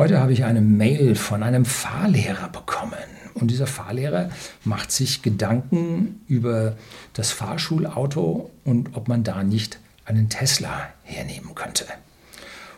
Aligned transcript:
Heute 0.00 0.18
habe 0.18 0.32
ich 0.32 0.44
eine 0.44 0.62
Mail 0.62 1.14
von 1.14 1.42
einem 1.42 1.66
Fahrlehrer 1.66 2.48
bekommen. 2.48 2.94
Und 3.34 3.50
dieser 3.50 3.66
Fahrlehrer 3.66 4.30
macht 4.64 4.90
sich 4.92 5.20
Gedanken 5.20 6.22
über 6.26 6.78
das 7.12 7.32
Fahrschulauto 7.32 8.50
und 8.64 8.96
ob 8.96 9.08
man 9.08 9.24
da 9.24 9.42
nicht 9.42 9.78
einen 10.06 10.30
Tesla 10.30 10.88
hernehmen 11.02 11.54
könnte. 11.54 11.84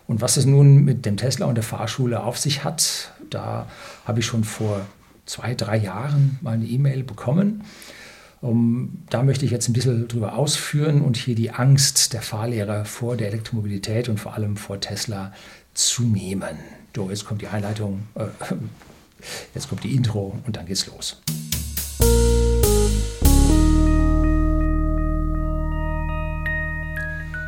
Und 0.09 0.21
was 0.21 0.37
es 0.37 0.47
nun 0.47 0.83
mit 0.85 1.07
dem 1.07 1.17
Tesla 1.17 1.47
und 1.47 1.55
der 1.55 1.63
Fahrschule 1.63 2.25
auf 2.25 2.39
sich 2.39 2.65
hat, 2.65 3.13
da 3.31 3.69
habe 4.05 4.19
ich 4.19 4.27
schon 4.27 4.43
vor 4.43 4.85
zwei, 5.25 5.55
drei 5.55 5.77
Jahren 5.77 6.41
mal 6.41 6.55
eine 6.55 6.67
E-Mail 6.67 7.05
bekommen. 7.05 7.63
Um, 8.41 9.05
da 9.11 9.23
möchte 9.23 9.45
ich 9.45 9.53
jetzt 9.53 9.69
ein 9.69 9.75
bisschen 9.75 10.09
drüber 10.09 10.35
ausführen 10.35 11.03
und 11.03 11.17
hier 11.17 11.37
die 11.37 11.53
Angst 11.53 12.15
der 12.15 12.23
Fahrlehrer 12.23 12.85
vor 12.85 13.17
der 13.17 13.29
Elektromobilität 13.29 14.09
und 14.09 14.19
vor 14.19 14.35
allem 14.35 14.57
vor 14.57 14.81
Tesla 14.81 15.33
zu 15.73 16.03
So, 16.95 17.09
jetzt 17.09 17.25
kommt 17.25 17.41
die 17.41 17.47
Einleitung, 17.47 18.03
äh, 18.17 18.27
jetzt 19.55 19.71
kommt 19.71 19.83
die 19.83 19.95
Intro 19.95 20.39
und 20.47 20.57
dann 20.57 20.67
geht's 20.67 20.87
los. 20.87 21.23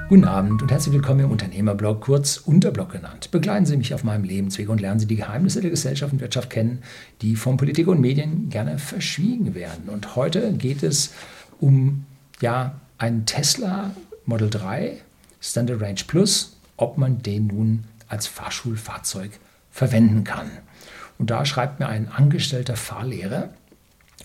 Guten 0.09 0.25
Abend 0.25 0.63
und 0.63 0.71
herzlich 0.71 0.95
willkommen 0.95 1.21
im 1.21 1.31
Unternehmerblog, 1.31 2.01
kurz 2.01 2.39
Unterblog 2.39 2.93
genannt. 2.93 3.31
Begleiten 3.33 3.67
Sie 3.67 3.77
mich 3.77 3.93
auf 3.93 4.03
meinem 4.03 4.25
Lebensweg 4.25 4.71
und 4.71 4.81
lernen 4.81 5.01
Sie 5.01 5.07
die 5.07 5.17
Geheimnisse 5.17 5.61
der 5.61 5.69
Gesellschaft 5.69 6.15
und 6.15 6.21
Wirtschaft 6.21 6.49
kennen, 6.49 6.83
die 7.21 7.37
von 7.37 7.59
Politik 7.59 7.87
und 7.89 8.01
Medien 8.01 8.49
gerne 8.49 8.79
verschwiegen 8.79 9.55
werden. 9.55 9.91
Und 9.91 10.17
heute 10.17 10.55
geht 10.55 10.83
es 10.83 11.13
um 11.61 12.07
ja, 12.41 12.81
einen 12.97 13.27
Tesla 13.27 13.95
Model 14.25 14.49
3 14.49 15.03
Standard 15.43 15.83
Range 15.83 16.01
Plus, 16.07 16.57
ob 16.79 16.97
man 16.97 17.21
den 17.21 17.49
nun 17.49 17.85
als 18.15 18.27
Fahrschulfahrzeug 18.27 19.33
verwenden 19.71 20.25
kann. 20.25 20.51
Und 21.19 21.31
da 21.31 21.45
schreibt 21.45 21.81
mir 21.81 21.89
ein 21.89 22.09
angestellter 22.09 22.77
Fahrlehrer, 22.77 23.51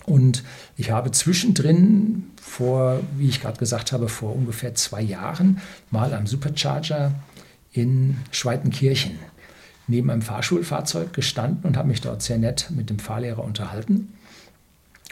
und 0.06 0.44
ich 0.76 0.90
habe 0.90 1.10
zwischendrin 1.10 2.30
vor, 2.40 3.00
wie 3.16 3.28
ich 3.28 3.40
gerade 3.40 3.58
gesagt 3.58 3.92
habe, 3.92 4.08
vor 4.08 4.34
ungefähr 4.34 4.74
zwei 4.74 5.02
Jahren 5.02 5.60
mal 5.90 6.14
am 6.14 6.26
Supercharger 6.26 7.12
in 7.72 8.16
Schweitenkirchen 8.30 9.18
neben 9.86 10.10
einem 10.10 10.22
Fahrschulfahrzeug 10.22 11.12
gestanden 11.12 11.64
und 11.64 11.76
habe 11.76 11.88
mich 11.88 12.00
dort 12.00 12.22
sehr 12.22 12.38
nett 12.38 12.70
mit 12.70 12.90
dem 12.90 12.98
Fahrlehrer 12.98 13.44
unterhalten. 13.44 14.14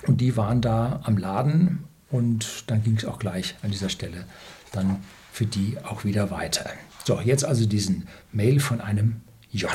Und 0.07 0.21
die 0.21 0.37
waren 0.37 0.61
da 0.61 1.01
am 1.03 1.17
Laden 1.17 1.85
und 2.11 2.65
dann 2.69 2.83
ging 2.83 2.97
es 2.97 3.05
auch 3.05 3.19
gleich 3.19 3.57
an 3.63 3.71
dieser 3.71 3.89
Stelle 3.89 4.25
dann 4.73 5.03
für 5.33 5.47
die 5.47 5.77
auch 5.85 6.05
wieder 6.05 6.31
weiter. 6.31 6.71
So, 7.05 7.21
jetzt 7.21 7.45
also 7.45 7.67
diesen 7.67 8.07
Mail 8.33 8.61
von 8.61 8.81
einem 8.81 9.23
J, 9.51 9.71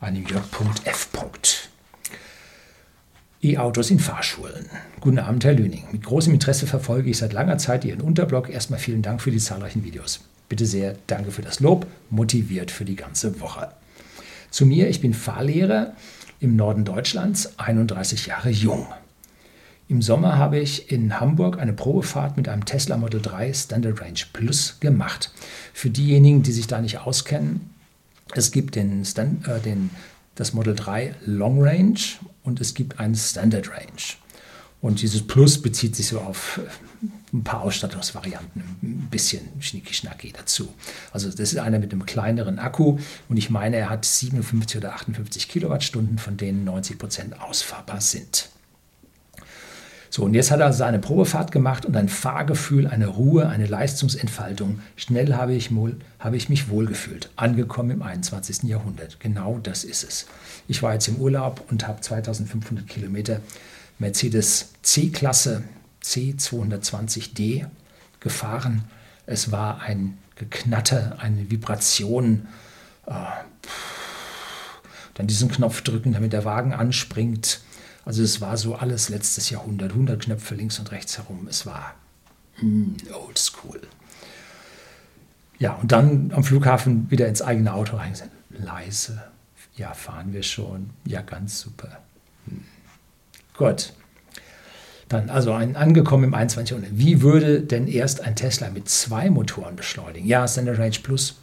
einem 0.00 0.24
J.F. 0.24 1.08
E-Autos 3.40 3.90
in 3.90 4.00
Fahrschulen. 4.00 4.66
Guten 5.00 5.20
Abend, 5.20 5.44
Herr 5.44 5.52
Lüning. 5.52 5.84
Mit 5.92 6.04
großem 6.04 6.34
Interesse 6.34 6.66
verfolge 6.66 7.08
ich 7.08 7.18
seit 7.18 7.32
langer 7.32 7.56
Zeit 7.56 7.84
Ihren 7.84 8.00
Unterblog. 8.00 8.50
Erstmal 8.50 8.80
vielen 8.80 9.00
Dank 9.00 9.22
für 9.22 9.30
die 9.30 9.38
zahlreichen 9.38 9.84
Videos. 9.84 10.20
Bitte 10.48 10.66
sehr, 10.66 10.96
danke 11.06 11.30
für 11.30 11.42
das 11.42 11.60
Lob, 11.60 11.86
motiviert 12.10 12.72
für 12.72 12.84
die 12.84 12.96
ganze 12.96 13.40
Woche. 13.40 13.68
Zu 14.50 14.66
mir, 14.66 14.88
ich 14.88 15.00
bin 15.00 15.14
Fahrlehrer 15.14 15.94
im 16.40 16.56
Norden 16.56 16.84
Deutschlands, 16.84 17.58
31 17.58 18.26
Jahre 18.26 18.50
jung. 18.50 18.88
Im 19.90 20.02
Sommer 20.02 20.36
habe 20.36 20.58
ich 20.58 20.92
in 20.92 21.18
Hamburg 21.18 21.58
eine 21.58 21.72
Probefahrt 21.72 22.36
mit 22.36 22.46
einem 22.46 22.66
Tesla 22.66 22.98
Model 22.98 23.22
3 23.22 23.54
Standard 23.54 23.98
Range 24.02 24.20
Plus 24.34 24.76
gemacht. 24.80 25.32
Für 25.72 25.88
diejenigen, 25.88 26.42
die 26.42 26.52
sich 26.52 26.66
da 26.66 26.82
nicht 26.82 26.98
auskennen, 26.98 27.70
es 28.34 28.50
gibt 28.50 28.74
den, 28.74 29.06
Stand, 29.06 29.48
äh, 29.48 29.60
den 29.60 29.88
das 30.34 30.52
Model 30.52 30.74
3 30.74 31.14
Long 31.24 31.62
Range 31.62 31.98
und 32.42 32.60
es 32.60 32.74
gibt 32.74 33.00
einen 33.00 33.14
Standard 33.14 33.70
Range. 33.70 34.18
Und 34.82 35.00
dieses 35.00 35.26
Plus 35.26 35.60
bezieht 35.60 35.96
sich 35.96 36.08
so 36.08 36.20
auf 36.20 36.60
äh, 36.62 37.06
ein 37.32 37.42
paar 37.42 37.62
Ausstattungsvarianten, 37.62 38.62
ein 38.82 39.08
bisschen 39.10 39.48
schnicki-schnacki 39.58 40.34
dazu. 40.36 40.68
Also 41.12 41.30
das 41.30 41.40
ist 41.52 41.58
einer 41.58 41.78
mit 41.78 41.92
einem 41.92 42.04
kleineren 42.04 42.58
Akku 42.58 42.98
und 43.30 43.38
ich 43.38 43.48
meine, 43.48 43.76
er 43.76 43.88
hat 43.88 44.04
57 44.04 44.76
oder 44.76 44.92
58 44.92 45.48
Kilowattstunden, 45.48 46.18
von 46.18 46.36
denen 46.36 46.64
90 46.64 46.98
Prozent 46.98 47.40
ausfahrbar 47.40 48.02
sind. 48.02 48.50
So, 50.10 50.24
und 50.24 50.34
jetzt 50.34 50.50
hat 50.50 50.60
er 50.60 50.66
also 50.66 50.84
eine 50.84 50.98
Probefahrt 50.98 51.52
gemacht 51.52 51.84
und 51.84 51.96
ein 51.96 52.08
Fahrgefühl, 52.08 52.86
eine 52.86 53.08
Ruhe, 53.08 53.48
eine 53.48 53.66
Leistungsentfaltung. 53.66 54.80
Schnell 54.96 55.34
habe 55.34 55.54
ich, 55.54 55.70
habe 56.18 56.36
ich 56.36 56.48
mich 56.48 56.70
wohlgefühlt, 56.70 57.30
angekommen 57.36 57.90
im 57.90 58.02
21. 58.02 58.62
Jahrhundert. 58.64 59.20
Genau 59.20 59.58
das 59.62 59.84
ist 59.84 60.04
es. 60.04 60.26
Ich 60.66 60.82
war 60.82 60.94
jetzt 60.94 61.08
im 61.08 61.16
Urlaub 61.16 61.62
und 61.70 61.86
habe 61.86 62.00
2500 62.00 62.86
Kilometer 62.86 63.40
Mercedes 63.98 64.72
C-Klasse 64.82 65.64
C220D 66.02 67.66
gefahren. 68.20 68.84
Es 69.26 69.52
war 69.52 69.82
ein 69.82 70.16
Geknatter, 70.36 71.16
eine 71.20 71.50
Vibration. 71.50 72.48
Äh, 73.06 73.12
dann 75.14 75.26
diesen 75.26 75.50
Knopf 75.50 75.82
drücken, 75.82 76.12
damit 76.12 76.32
der 76.32 76.44
Wagen 76.44 76.72
anspringt 76.72 77.60
also 78.08 78.22
es 78.22 78.40
war 78.40 78.56
so 78.56 78.74
alles 78.74 79.10
letztes 79.10 79.50
Jahrhundert, 79.50 79.92
100 79.92 80.22
Knöpfe 80.22 80.54
links 80.54 80.78
und 80.78 80.90
rechts 80.92 81.18
herum. 81.18 81.46
Es 81.46 81.66
war 81.66 81.94
mm, 82.58 82.94
old 83.12 83.36
school. 83.36 83.82
Ja, 85.58 85.74
und 85.74 85.92
dann 85.92 86.32
am 86.34 86.42
Flughafen 86.42 87.10
wieder 87.10 87.28
ins 87.28 87.42
eigene 87.42 87.74
Auto 87.74 87.98
reingesetzt. 87.98 88.30
Leise. 88.48 89.24
Ja, 89.76 89.92
fahren 89.92 90.32
wir 90.32 90.42
schon. 90.42 90.88
Ja, 91.04 91.20
ganz 91.20 91.60
super. 91.60 91.98
Hm. 92.46 92.64
Gut. 93.58 93.92
Dann 95.10 95.28
also 95.28 95.52
ein, 95.52 95.76
angekommen 95.76 96.24
im 96.24 96.34
21. 96.34 96.70
Jahrhundert. 96.70 96.98
Wie 96.98 97.20
würde 97.20 97.60
denn 97.60 97.88
erst 97.88 98.22
ein 98.22 98.36
Tesla 98.36 98.70
mit 98.70 98.88
zwei 98.88 99.28
Motoren 99.28 99.76
beschleunigen? 99.76 100.26
Ja, 100.26 100.48
Standard 100.48 100.78
Range 100.78 100.96
Plus 101.02 101.36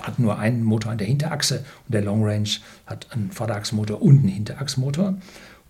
hat 0.00 0.18
nur 0.18 0.38
einen 0.38 0.62
Motor 0.62 0.92
an 0.92 0.98
der 0.98 1.08
Hinterachse 1.08 1.58
und 1.86 1.92
der 1.92 2.00
Long 2.00 2.24
Range 2.24 2.48
hat 2.86 3.06
einen 3.12 3.30
Vorderachsmotor 3.32 4.00
und 4.00 4.20
einen 4.20 4.28
Hinterachsmotor. 4.28 5.16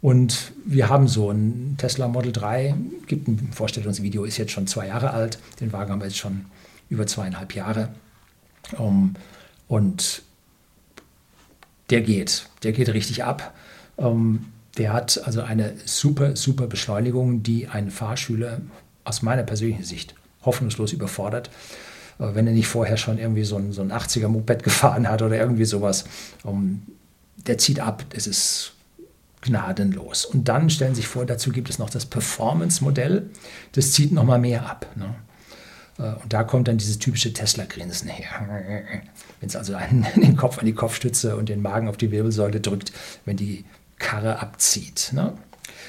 Und 0.00 0.52
wir 0.64 0.88
haben 0.88 1.08
so 1.08 1.30
ein 1.30 1.76
Tesla 1.78 2.06
Model 2.08 2.32
3, 2.32 2.74
gibt 3.06 3.28
ein 3.28 3.50
Vorstellungsvideo, 3.52 4.24
ist 4.24 4.36
jetzt 4.36 4.52
schon 4.52 4.66
zwei 4.66 4.88
Jahre 4.88 5.10
alt. 5.10 5.38
Den 5.60 5.72
Wagen 5.72 5.90
haben 5.90 6.00
wir 6.00 6.06
jetzt 6.06 6.18
schon 6.18 6.46
über 6.88 7.06
zweieinhalb 7.06 7.54
Jahre. 7.54 7.88
Um, 8.76 9.14
und 9.68 10.22
der 11.90 12.02
geht, 12.02 12.48
der 12.62 12.72
geht 12.72 12.88
richtig 12.88 13.24
ab. 13.24 13.54
Um, 13.96 14.52
der 14.76 14.92
hat 14.92 15.22
also 15.24 15.42
eine 15.42 15.72
super, 15.86 16.36
super 16.36 16.66
Beschleunigung, 16.66 17.42
die 17.42 17.68
einen 17.68 17.90
Fahrschüler 17.90 18.60
aus 19.04 19.22
meiner 19.22 19.44
persönlichen 19.44 19.84
Sicht 19.84 20.14
hoffnungslos 20.44 20.92
überfordert. 20.92 21.48
Äh, 22.18 22.34
wenn 22.34 22.46
er 22.46 22.52
nicht 22.52 22.68
vorher 22.68 22.96
schon 22.96 23.18
irgendwie 23.18 23.44
so 23.44 23.56
ein, 23.56 23.72
so 23.72 23.82
ein 23.82 23.92
80er 23.92 24.28
Moped 24.28 24.62
gefahren 24.62 25.08
hat 25.08 25.22
oder 25.22 25.36
irgendwie 25.36 25.64
sowas. 25.64 26.04
Um, 26.42 26.82
der 27.46 27.58
zieht 27.58 27.80
ab. 27.80 28.04
Das 28.10 28.26
ist 28.26 28.75
gnadenlos. 29.46 30.24
Und 30.24 30.48
dann 30.48 30.70
stellen 30.70 30.94
Sie 30.94 31.00
sich 31.02 31.08
vor, 31.08 31.26
dazu 31.26 31.50
gibt 31.50 31.70
es 31.70 31.78
noch 31.78 31.90
das 31.90 32.06
Performance-Modell, 32.06 33.30
das 33.72 33.92
zieht 33.92 34.12
noch 34.12 34.24
mal 34.24 34.38
mehr 34.38 34.68
ab. 34.68 34.86
Ne? 34.96 35.14
Äh, 35.98 36.22
und 36.22 36.32
da 36.32 36.44
kommt 36.44 36.68
dann 36.68 36.78
dieses 36.78 36.98
typische 36.98 37.32
Tesla-Grinsen 37.32 38.08
her. 38.08 38.28
Wenn 39.40 39.48
es 39.48 39.56
also 39.56 39.74
einen, 39.74 40.06
den 40.16 40.36
Kopf 40.36 40.58
an 40.58 40.66
die 40.66 40.74
Kopfstütze 40.74 41.36
und 41.36 41.48
den 41.48 41.62
Magen 41.62 41.88
auf 41.88 41.96
die 41.96 42.10
Wirbelsäule 42.10 42.60
drückt, 42.60 42.92
wenn 43.24 43.36
die 43.36 43.64
Karre 43.98 44.40
abzieht. 44.40 45.10
Ne? 45.12 45.32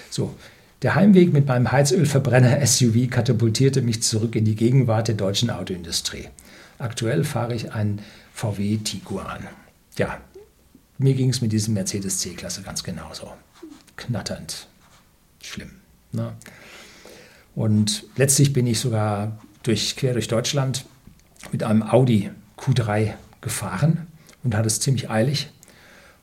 So, 0.09 0.35
der 0.81 0.95
Heimweg 0.95 1.33
mit 1.33 1.47
meinem 1.47 1.71
Heizölverbrenner-SUV 1.71 3.07
katapultierte 3.09 3.81
mich 3.81 4.03
zurück 4.03 4.35
in 4.35 4.45
die 4.45 4.55
Gegenwart 4.55 5.07
der 5.07 5.15
deutschen 5.15 5.49
Autoindustrie. 5.49 6.29
Aktuell 6.79 7.23
fahre 7.23 7.55
ich 7.55 7.73
einen 7.73 8.01
VW 8.33 8.77
Tiguan. 8.77 9.47
Ja, 9.97 10.19
mir 10.97 11.13
ging 11.13 11.29
es 11.29 11.41
mit 11.41 11.51
diesem 11.51 11.73
Mercedes 11.73 12.19
C-Klasse 12.19 12.61
ganz 12.61 12.83
genauso. 12.83 13.31
Knatternd. 13.95 14.67
Schlimm. 15.41 15.71
Ne? 16.11 16.33
Und 17.55 18.05
letztlich 18.15 18.53
bin 18.53 18.67
ich 18.67 18.79
sogar 18.79 19.39
durch, 19.63 19.95
quer 19.95 20.13
durch 20.13 20.27
Deutschland 20.27 20.85
mit 21.51 21.63
einem 21.63 21.83
Audi 21.83 22.31
Q3 22.57 23.13
gefahren 23.41 24.07
und 24.43 24.55
hatte 24.55 24.67
es 24.67 24.79
ziemlich 24.79 25.09
eilig. 25.09 25.49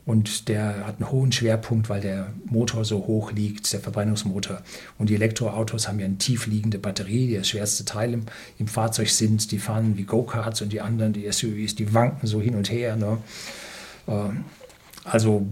Und 0.07 0.49
der 0.49 0.87
hat 0.87 1.01
einen 1.01 1.11
hohen 1.11 1.33
Schwerpunkt, 1.33 1.89
weil 1.89 2.03
der 2.03 2.33
Motor 2.45 2.85
so 2.85 3.07
hoch 3.07 3.33
liegt, 3.33 3.73
der 3.73 3.81
Verbrennungsmotor. 3.81 4.61
Und 4.99 5.09
die 5.09 5.15
Elektroautos 5.15 5.89
haben 5.89 5.99
ja 5.99 6.05
eine 6.05 6.19
tief 6.19 6.47
liegende 6.47 6.79
Batterie, 6.79 7.29
die 7.29 7.37
das 7.37 7.49
schwerste 7.49 7.87
Teil 7.87 8.13
im, 8.13 8.27
im 8.59 8.69
Fahrzeug 8.69 9.09
sind. 9.09 9.51
Die 9.51 9.59
fahren 9.59 9.97
wie 9.97 10.03
Go-Karts 10.03 10.61
und 10.61 10.75
die 10.75 10.83
anderen, 10.83 11.15
die 11.15 11.31
SUVs, 11.31 11.75
die 11.75 11.95
wanken 11.95 12.27
so 12.27 12.43
hin 12.43 12.55
und 12.55 12.71
her. 12.71 12.97
Ne? 12.97 13.17
Ähm, 14.07 14.45
also 15.05 15.47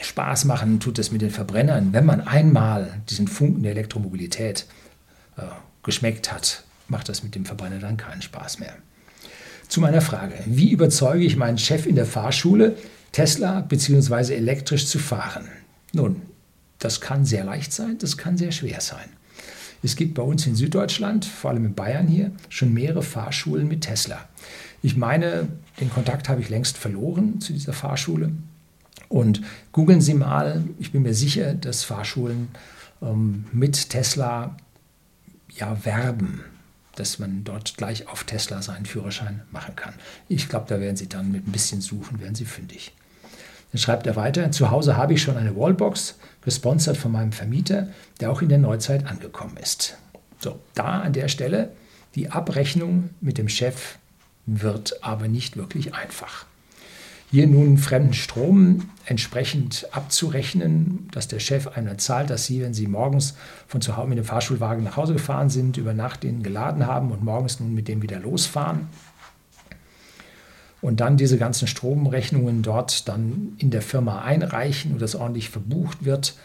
Spaß 0.00 0.44
machen 0.44 0.80
tut 0.80 0.98
es 0.98 1.10
mit 1.10 1.22
den 1.22 1.30
Verbrennern. 1.30 1.92
Wenn 1.92 2.04
man 2.04 2.20
einmal 2.20 3.00
diesen 3.08 3.28
Funken 3.28 3.62
der 3.62 3.72
Elektromobilität 3.72 4.66
äh, 5.36 5.42
geschmeckt 5.82 6.32
hat, 6.32 6.64
macht 6.88 7.08
das 7.08 7.22
mit 7.22 7.34
dem 7.34 7.44
Verbrenner 7.44 7.78
dann 7.78 7.96
keinen 7.96 8.22
Spaß 8.22 8.58
mehr. 8.58 8.74
Zu 9.68 9.80
meiner 9.80 10.00
Frage, 10.00 10.34
wie 10.46 10.70
überzeuge 10.70 11.24
ich 11.24 11.36
meinen 11.36 11.58
Chef 11.58 11.86
in 11.86 11.96
der 11.96 12.06
Fahrschule, 12.06 12.76
Tesla 13.12 13.60
bzw. 13.62 14.34
elektrisch 14.34 14.86
zu 14.86 14.98
fahren. 14.98 15.48
Nun, 15.92 16.22
das 16.78 17.00
kann 17.00 17.24
sehr 17.24 17.44
leicht 17.44 17.72
sein, 17.72 17.98
das 17.98 18.16
kann 18.16 18.36
sehr 18.36 18.52
schwer 18.52 18.80
sein. 18.80 19.08
Es 19.82 19.96
gibt 19.96 20.14
bei 20.14 20.22
uns 20.22 20.46
in 20.46 20.54
Süddeutschland, 20.54 21.24
vor 21.24 21.50
allem 21.50 21.64
in 21.64 21.74
Bayern 21.74 22.06
hier, 22.06 22.32
schon 22.48 22.72
mehrere 22.72 23.02
Fahrschulen 23.02 23.68
mit 23.68 23.82
Tesla. 23.82 24.28
Ich 24.82 24.96
meine, 24.96 25.48
den 25.80 25.90
Kontakt 25.90 26.28
habe 26.28 26.40
ich 26.40 26.48
längst 26.48 26.76
verloren 26.76 27.40
zu 27.40 27.52
dieser 27.52 27.72
Fahrschule. 27.72 28.30
Und 29.08 29.42
googeln 29.72 30.00
Sie 30.00 30.14
mal, 30.14 30.64
ich 30.78 30.92
bin 30.92 31.02
mir 31.02 31.14
sicher, 31.14 31.54
dass 31.54 31.84
Fahrschulen 31.84 32.48
ähm, 33.02 33.46
mit 33.52 33.90
Tesla 33.90 34.56
ja 35.54 35.84
werben, 35.84 36.42
dass 36.96 37.18
man 37.18 37.44
dort 37.44 37.76
gleich 37.76 38.08
auf 38.08 38.24
Tesla 38.24 38.62
seinen 38.62 38.86
Führerschein 38.86 39.42
machen 39.50 39.76
kann. 39.76 39.94
Ich 40.28 40.48
glaube, 40.48 40.66
da 40.68 40.80
werden 40.80 40.96
Sie 40.96 41.08
dann 41.08 41.30
mit 41.30 41.46
ein 41.46 41.52
bisschen 41.52 41.80
suchen, 41.80 42.20
werden 42.20 42.34
Sie 42.34 42.46
fündig. 42.46 42.92
Dann 43.72 43.78
schreibt 43.80 44.06
er 44.06 44.16
weiter, 44.16 44.50
zu 44.52 44.70
Hause 44.70 44.96
habe 44.96 45.14
ich 45.14 45.22
schon 45.22 45.36
eine 45.36 45.56
Wallbox, 45.56 46.16
gesponsert 46.42 46.96
von 46.96 47.12
meinem 47.12 47.32
Vermieter, 47.32 47.88
der 48.20 48.30
auch 48.30 48.40
in 48.40 48.48
der 48.48 48.58
Neuzeit 48.58 49.06
angekommen 49.06 49.56
ist. 49.56 49.96
So, 50.38 50.60
da 50.74 51.00
an 51.00 51.12
der 51.12 51.28
Stelle, 51.28 51.72
die 52.14 52.30
Abrechnung 52.30 53.10
mit 53.20 53.38
dem 53.38 53.48
Chef 53.48 53.98
wird 54.46 55.02
aber 55.02 55.28
nicht 55.28 55.56
wirklich 55.56 55.94
einfach. 55.94 56.46
Hier 57.30 57.48
nun 57.48 57.76
fremden 57.76 58.14
Strom 58.14 58.88
entsprechend 59.04 59.88
abzurechnen, 59.90 61.08
dass 61.10 61.26
der 61.26 61.40
Chef 61.40 61.66
einer 61.66 61.98
zahlt, 61.98 62.30
dass 62.30 62.46
Sie, 62.46 62.62
wenn 62.62 62.72
Sie 62.72 62.86
morgens 62.86 63.34
von 63.66 63.80
zu 63.80 63.96
Hause 63.96 64.08
mit 64.08 64.18
dem 64.18 64.24
Fahrschulwagen 64.24 64.84
nach 64.84 64.96
Hause 64.96 65.12
gefahren 65.12 65.50
sind, 65.50 65.76
über 65.76 65.92
Nacht 65.92 66.22
den 66.22 66.42
geladen 66.42 66.86
haben 66.86 67.10
und 67.10 67.24
morgens 67.24 67.58
nun 67.58 67.74
mit 67.74 67.88
dem 67.88 68.00
wieder 68.00 68.20
losfahren. 68.20 68.88
Und 70.80 71.00
dann 71.00 71.16
diese 71.16 71.36
ganzen 71.36 71.66
Stromrechnungen 71.66 72.62
dort 72.62 73.08
dann 73.08 73.54
in 73.58 73.70
der 73.70 73.82
Firma 73.82 74.22
einreichen 74.22 74.92
und 74.92 75.02
das 75.02 75.16
ordentlich 75.16 75.50
verbucht 75.50 76.04
wird. 76.04 76.36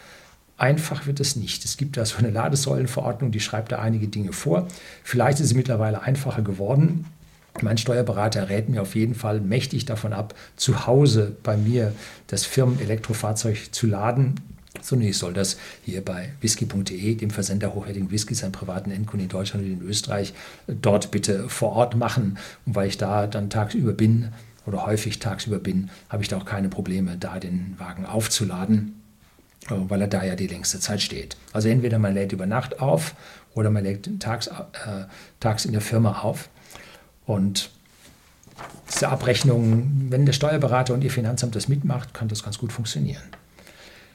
Einfach 0.56 1.06
wird 1.06 1.20
es 1.20 1.36
nicht. 1.36 1.64
Es 1.64 1.76
gibt 1.76 1.96
da 1.96 2.04
so 2.04 2.16
eine 2.18 2.30
Ladesäulenverordnung, 2.30 3.30
die 3.30 3.40
schreibt 3.40 3.70
da 3.70 3.78
einige 3.78 4.08
Dinge 4.08 4.32
vor. 4.32 4.66
Vielleicht 5.04 5.38
ist 5.38 5.46
es 5.46 5.54
mittlerweile 5.54 6.02
einfacher 6.02 6.42
geworden. 6.42 7.04
Mein 7.60 7.76
Steuerberater 7.76 8.48
rät 8.48 8.68
mir 8.68 8.80
auf 8.80 8.94
jeden 8.94 9.14
Fall 9.14 9.40
mächtig 9.40 9.84
davon 9.84 10.12
ab, 10.12 10.34
zu 10.56 10.86
Hause 10.86 11.36
bei 11.42 11.56
mir 11.56 11.92
das 12.28 12.44
Firmenelektrofahrzeug 12.44 13.72
zu 13.72 13.86
laden. 13.86 14.40
Sondern 14.80 15.08
ich 15.08 15.18
soll 15.18 15.34
das 15.34 15.58
hier 15.84 16.02
bei 16.02 16.32
whisky.de, 16.40 17.14
dem 17.14 17.30
Versender 17.30 17.74
hochwertigen 17.74 18.10
Whiskys 18.10 18.42
an 18.42 18.52
privaten 18.52 18.90
Endkunden 18.90 19.26
in 19.26 19.28
Deutschland 19.28 19.66
und 19.66 19.72
in 19.72 19.82
Österreich, 19.82 20.32
dort 20.66 21.10
bitte 21.10 21.48
vor 21.50 21.72
Ort 21.72 21.94
machen. 21.94 22.38
Und 22.64 22.74
weil 22.74 22.88
ich 22.88 22.96
da 22.96 23.26
dann 23.26 23.50
tagsüber 23.50 23.92
bin 23.92 24.28
oder 24.64 24.86
häufig 24.86 25.18
tagsüber 25.18 25.58
bin, 25.58 25.90
habe 26.08 26.22
ich 26.22 26.28
da 26.28 26.38
auch 26.38 26.46
keine 26.46 26.70
Probleme, 26.70 27.16
da 27.18 27.38
den 27.38 27.76
Wagen 27.78 28.06
aufzuladen 28.06 28.94
äh, 29.68 29.74
weil 29.74 30.00
er 30.00 30.08
da 30.08 30.24
ja 30.24 30.34
die 30.34 30.46
längste 30.46 30.80
Zeit 30.80 31.02
steht. 31.02 31.36
Also 31.52 31.68
entweder 31.68 31.98
man 31.98 32.14
lädt 32.14 32.32
über 32.32 32.46
Nacht 32.46 32.80
auf 32.80 33.14
oder 33.54 33.70
man 33.70 33.84
lädt 33.84 34.20
tags, 34.20 34.46
äh, 34.46 35.04
tags 35.38 35.66
in 35.66 35.72
der 35.72 35.82
Firma 35.82 36.22
auf. 36.22 36.48
Und 37.26 37.70
diese 38.92 39.08
Abrechnung, 39.08 40.08
wenn 40.10 40.26
der 40.26 40.32
Steuerberater 40.32 40.94
und 40.94 41.02
Ihr 41.02 41.10
Finanzamt 41.10 41.54
das 41.56 41.68
mitmacht, 41.68 42.14
kann 42.14 42.28
das 42.28 42.42
ganz 42.42 42.58
gut 42.58 42.72
funktionieren. 42.72 43.22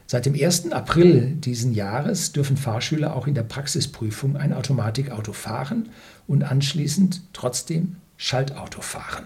Seit 0.06 0.26
dem 0.26 0.36
1. 0.36 0.72
April 0.72 1.36
diesen 1.36 1.74
Jahres 1.74 2.32
dürfen 2.32 2.56
Fahrschüler 2.56 3.14
auch 3.14 3.28
in 3.28 3.36
der 3.36 3.44
Praxisprüfung 3.44 4.38
ein 4.38 4.54
Automatikauto 4.54 5.34
fahren 5.34 5.90
und 6.28 6.44
anschließend 6.44 7.22
trotzdem 7.34 7.98
Schaltauto 8.16 8.82
fahren. 8.82 9.26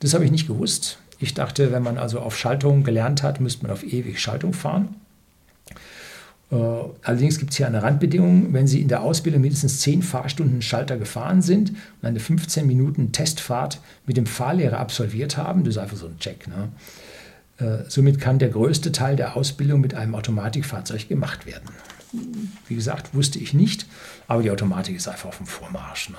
Das 0.00 0.12
habe 0.12 0.24
ich 0.26 0.30
nicht 0.30 0.46
gewusst. 0.46 0.98
Ich 1.18 1.32
dachte, 1.32 1.72
wenn 1.72 1.82
man 1.82 1.96
also 1.96 2.20
auf 2.20 2.36
Schaltung 2.36 2.84
gelernt 2.84 3.22
hat, 3.22 3.40
müsste 3.40 3.62
man 3.62 3.72
auf 3.72 3.84
ewig 3.84 4.20
Schaltung 4.20 4.52
fahren. 4.52 4.96
Äh, 6.50 6.56
allerdings 7.02 7.38
gibt 7.38 7.52
es 7.52 7.56
hier 7.56 7.66
eine 7.66 7.82
Randbedingung, 7.82 8.52
wenn 8.52 8.66
Sie 8.66 8.80
in 8.80 8.88
der 8.88 9.02
Ausbildung 9.02 9.40
mindestens 9.40 9.80
10 9.80 10.02
Fahrstunden 10.02 10.62
Schalter 10.62 10.96
gefahren 10.96 11.42
sind 11.42 11.70
und 11.70 12.08
eine 12.08 12.20
15 12.20 12.66
Minuten 12.66 13.12
Testfahrt 13.12 13.80
mit 14.06 14.16
dem 14.16 14.26
Fahrlehrer 14.26 14.78
absolviert 14.78 15.36
haben, 15.36 15.64
das 15.64 15.74
ist 15.74 15.78
einfach 15.78 15.96
so 15.96 16.06
ein 16.06 16.18
Check. 16.18 16.46
Ne? 16.48 16.68
Äh, 17.58 17.88
somit 17.88 18.20
kann 18.20 18.38
der 18.38 18.50
größte 18.50 18.92
Teil 18.92 19.16
der 19.16 19.36
Ausbildung 19.36 19.80
mit 19.80 19.94
einem 19.94 20.14
Automatikfahrzeug 20.14 21.08
gemacht 21.08 21.46
werden. 21.46 21.68
Wie 22.68 22.74
gesagt, 22.74 23.14
wusste 23.14 23.38
ich 23.38 23.54
nicht, 23.54 23.86
aber 24.28 24.42
die 24.42 24.50
Automatik 24.50 24.96
ist 24.96 25.08
einfach 25.08 25.30
auf 25.30 25.38
dem 25.38 25.46
Vormarsch. 25.46 26.10
Ne? 26.10 26.16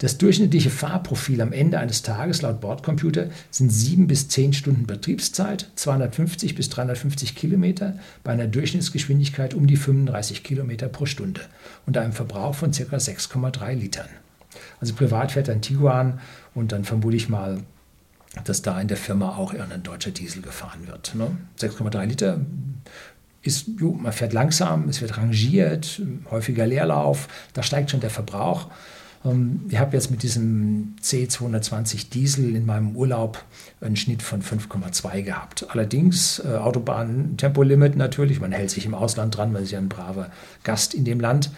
Das 0.00 0.16
durchschnittliche 0.16 0.70
Fahrprofil 0.70 1.42
am 1.42 1.52
Ende 1.52 1.78
eines 1.78 2.00
Tages 2.00 2.40
laut 2.40 2.62
Bordcomputer 2.62 3.26
sind 3.50 3.68
7 3.68 4.06
bis 4.06 4.28
10 4.28 4.54
Stunden 4.54 4.86
Betriebszeit, 4.86 5.70
250 5.74 6.54
bis 6.54 6.70
350 6.70 7.34
Kilometer 7.34 7.98
bei 8.24 8.32
einer 8.32 8.46
Durchschnittsgeschwindigkeit 8.46 9.52
um 9.52 9.66
die 9.66 9.76
35 9.76 10.42
Kilometer 10.42 10.88
pro 10.88 11.04
Stunde 11.04 11.42
und 11.84 11.98
einem 11.98 12.14
Verbrauch 12.14 12.54
von 12.54 12.70
ca. 12.70 12.96
6,3 12.96 13.74
Litern. 13.74 14.08
Also 14.80 14.94
privat 14.94 15.32
fährt 15.32 15.50
ein 15.50 15.60
Tiguan 15.60 16.18
und 16.54 16.72
dann 16.72 16.86
vermute 16.86 17.16
ich 17.16 17.28
mal, 17.28 17.58
dass 18.44 18.62
da 18.62 18.80
in 18.80 18.88
der 18.88 18.96
Firma 18.96 19.36
auch 19.36 19.52
irgendein 19.52 19.82
deutscher 19.82 20.12
Diesel 20.12 20.40
gefahren 20.40 20.86
wird. 20.86 21.14
Ne? 21.14 21.36
6,3 21.58 22.06
Liter 22.06 22.40
ist, 23.42 23.66
jo, 23.78 23.92
man 23.92 24.12
fährt 24.12 24.32
langsam, 24.32 24.88
es 24.88 25.02
wird 25.02 25.18
rangiert, 25.18 26.00
häufiger 26.30 26.66
Leerlauf, 26.66 27.28
da 27.52 27.62
steigt 27.62 27.90
schon 27.90 28.00
der 28.00 28.08
Verbrauch. 28.08 28.70
Ähm, 29.24 29.62
ich 29.68 29.78
habe 29.78 29.96
jetzt 29.96 30.10
mit 30.10 30.22
diesem 30.22 30.96
C220 31.02 32.10
Diesel 32.10 32.54
in 32.56 32.66
meinem 32.66 32.96
Urlaub 32.96 33.44
einen 33.80 33.96
Schnitt 33.96 34.22
von 34.22 34.42
5,2 34.42 35.22
gehabt. 35.22 35.66
Allerdings 35.70 36.40
äh, 36.40 36.56
Autobahn-Tempolimit 36.56 37.96
natürlich, 37.96 38.40
man 38.40 38.52
hält 38.52 38.70
sich 38.70 38.86
im 38.86 38.94
Ausland 38.94 39.36
dran, 39.36 39.52
man 39.52 39.62
ist 39.62 39.70
ja 39.70 39.78
ein 39.78 39.88
braver 39.88 40.30
Gast 40.64 40.94
in 40.94 41.04
dem 41.04 41.20
Land. 41.20 41.50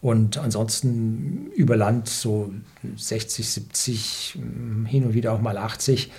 Und 0.00 0.36
ansonsten 0.36 1.46
über 1.54 1.76
Land 1.76 2.08
so 2.08 2.52
60, 2.96 3.48
70, 3.48 4.38
hm, 4.40 4.86
hin 4.86 5.04
und 5.04 5.14
wieder 5.14 5.32
auch 5.32 5.40
mal 5.40 5.56
80. 5.56 6.10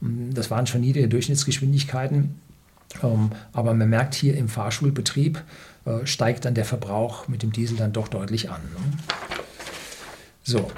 Hm, 0.00 0.34
das 0.34 0.50
waren 0.50 0.66
schon 0.66 0.82
niedrige 0.82 1.08
Durchschnittsgeschwindigkeiten. 1.08 2.38
Ähm, 3.02 3.30
aber 3.52 3.72
man 3.72 3.88
merkt 3.88 4.14
hier 4.14 4.36
im 4.36 4.48
Fahrschulbetrieb 4.48 5.42
äh, 5.86 6.04
steigt 6.04 6.44
dann 6.44 6.54
der 6.54 6.64
Verbrauch 6.66 7.28
mit 7.28 7.42
dem 7.42 7.52
Diesel 7.52 7.76
dann 7.76 7.92
doch 7.92 8.08
deutlich 8.08 8.50
an. 8.50 8.60
So, 10.42 10.70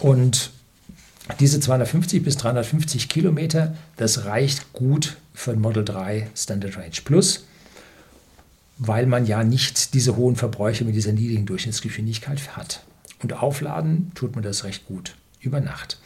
und 0.00 0.50
diese 1.40 1.60
250 1.60 2.22
bis 2.22 2.36
350 2.36 3.08
Kilometer, 3.08 3.76
das 3.96 4.24
reicht 4.24 4.72
gut 4.72 5.16
für 5.34 5.52
ein 5.52 5.60
Model 5.60 5.84
3 5.84 6.28
Standard 6.34 6.76
Range 6.76 6.90
Plus, 7.04 7.46
weil 8.78 9.06
man 9.06 9.26
ja 9.26 9.44
nicht 9.44 9.94
diese 9.94 10.16
hohen 10.16 10.36
Verbräuche 10.36 10.84
mit 10.84 10.94
dieser 10.94 11.12
niedrigen 11.12 11.46
Durchschnittsgeschwindigkeit 11.46 12.56
hat. 12.56 12.82
Und 13.22 13.34
aufladen 13.34 14.10
tut 14.14 14.34
man 14.34 14.42
das 14.42 14.64
recht 14.64 14.86
gut 14.86 15.14
über 15.40 15.60
Nacht. 15.60 15.98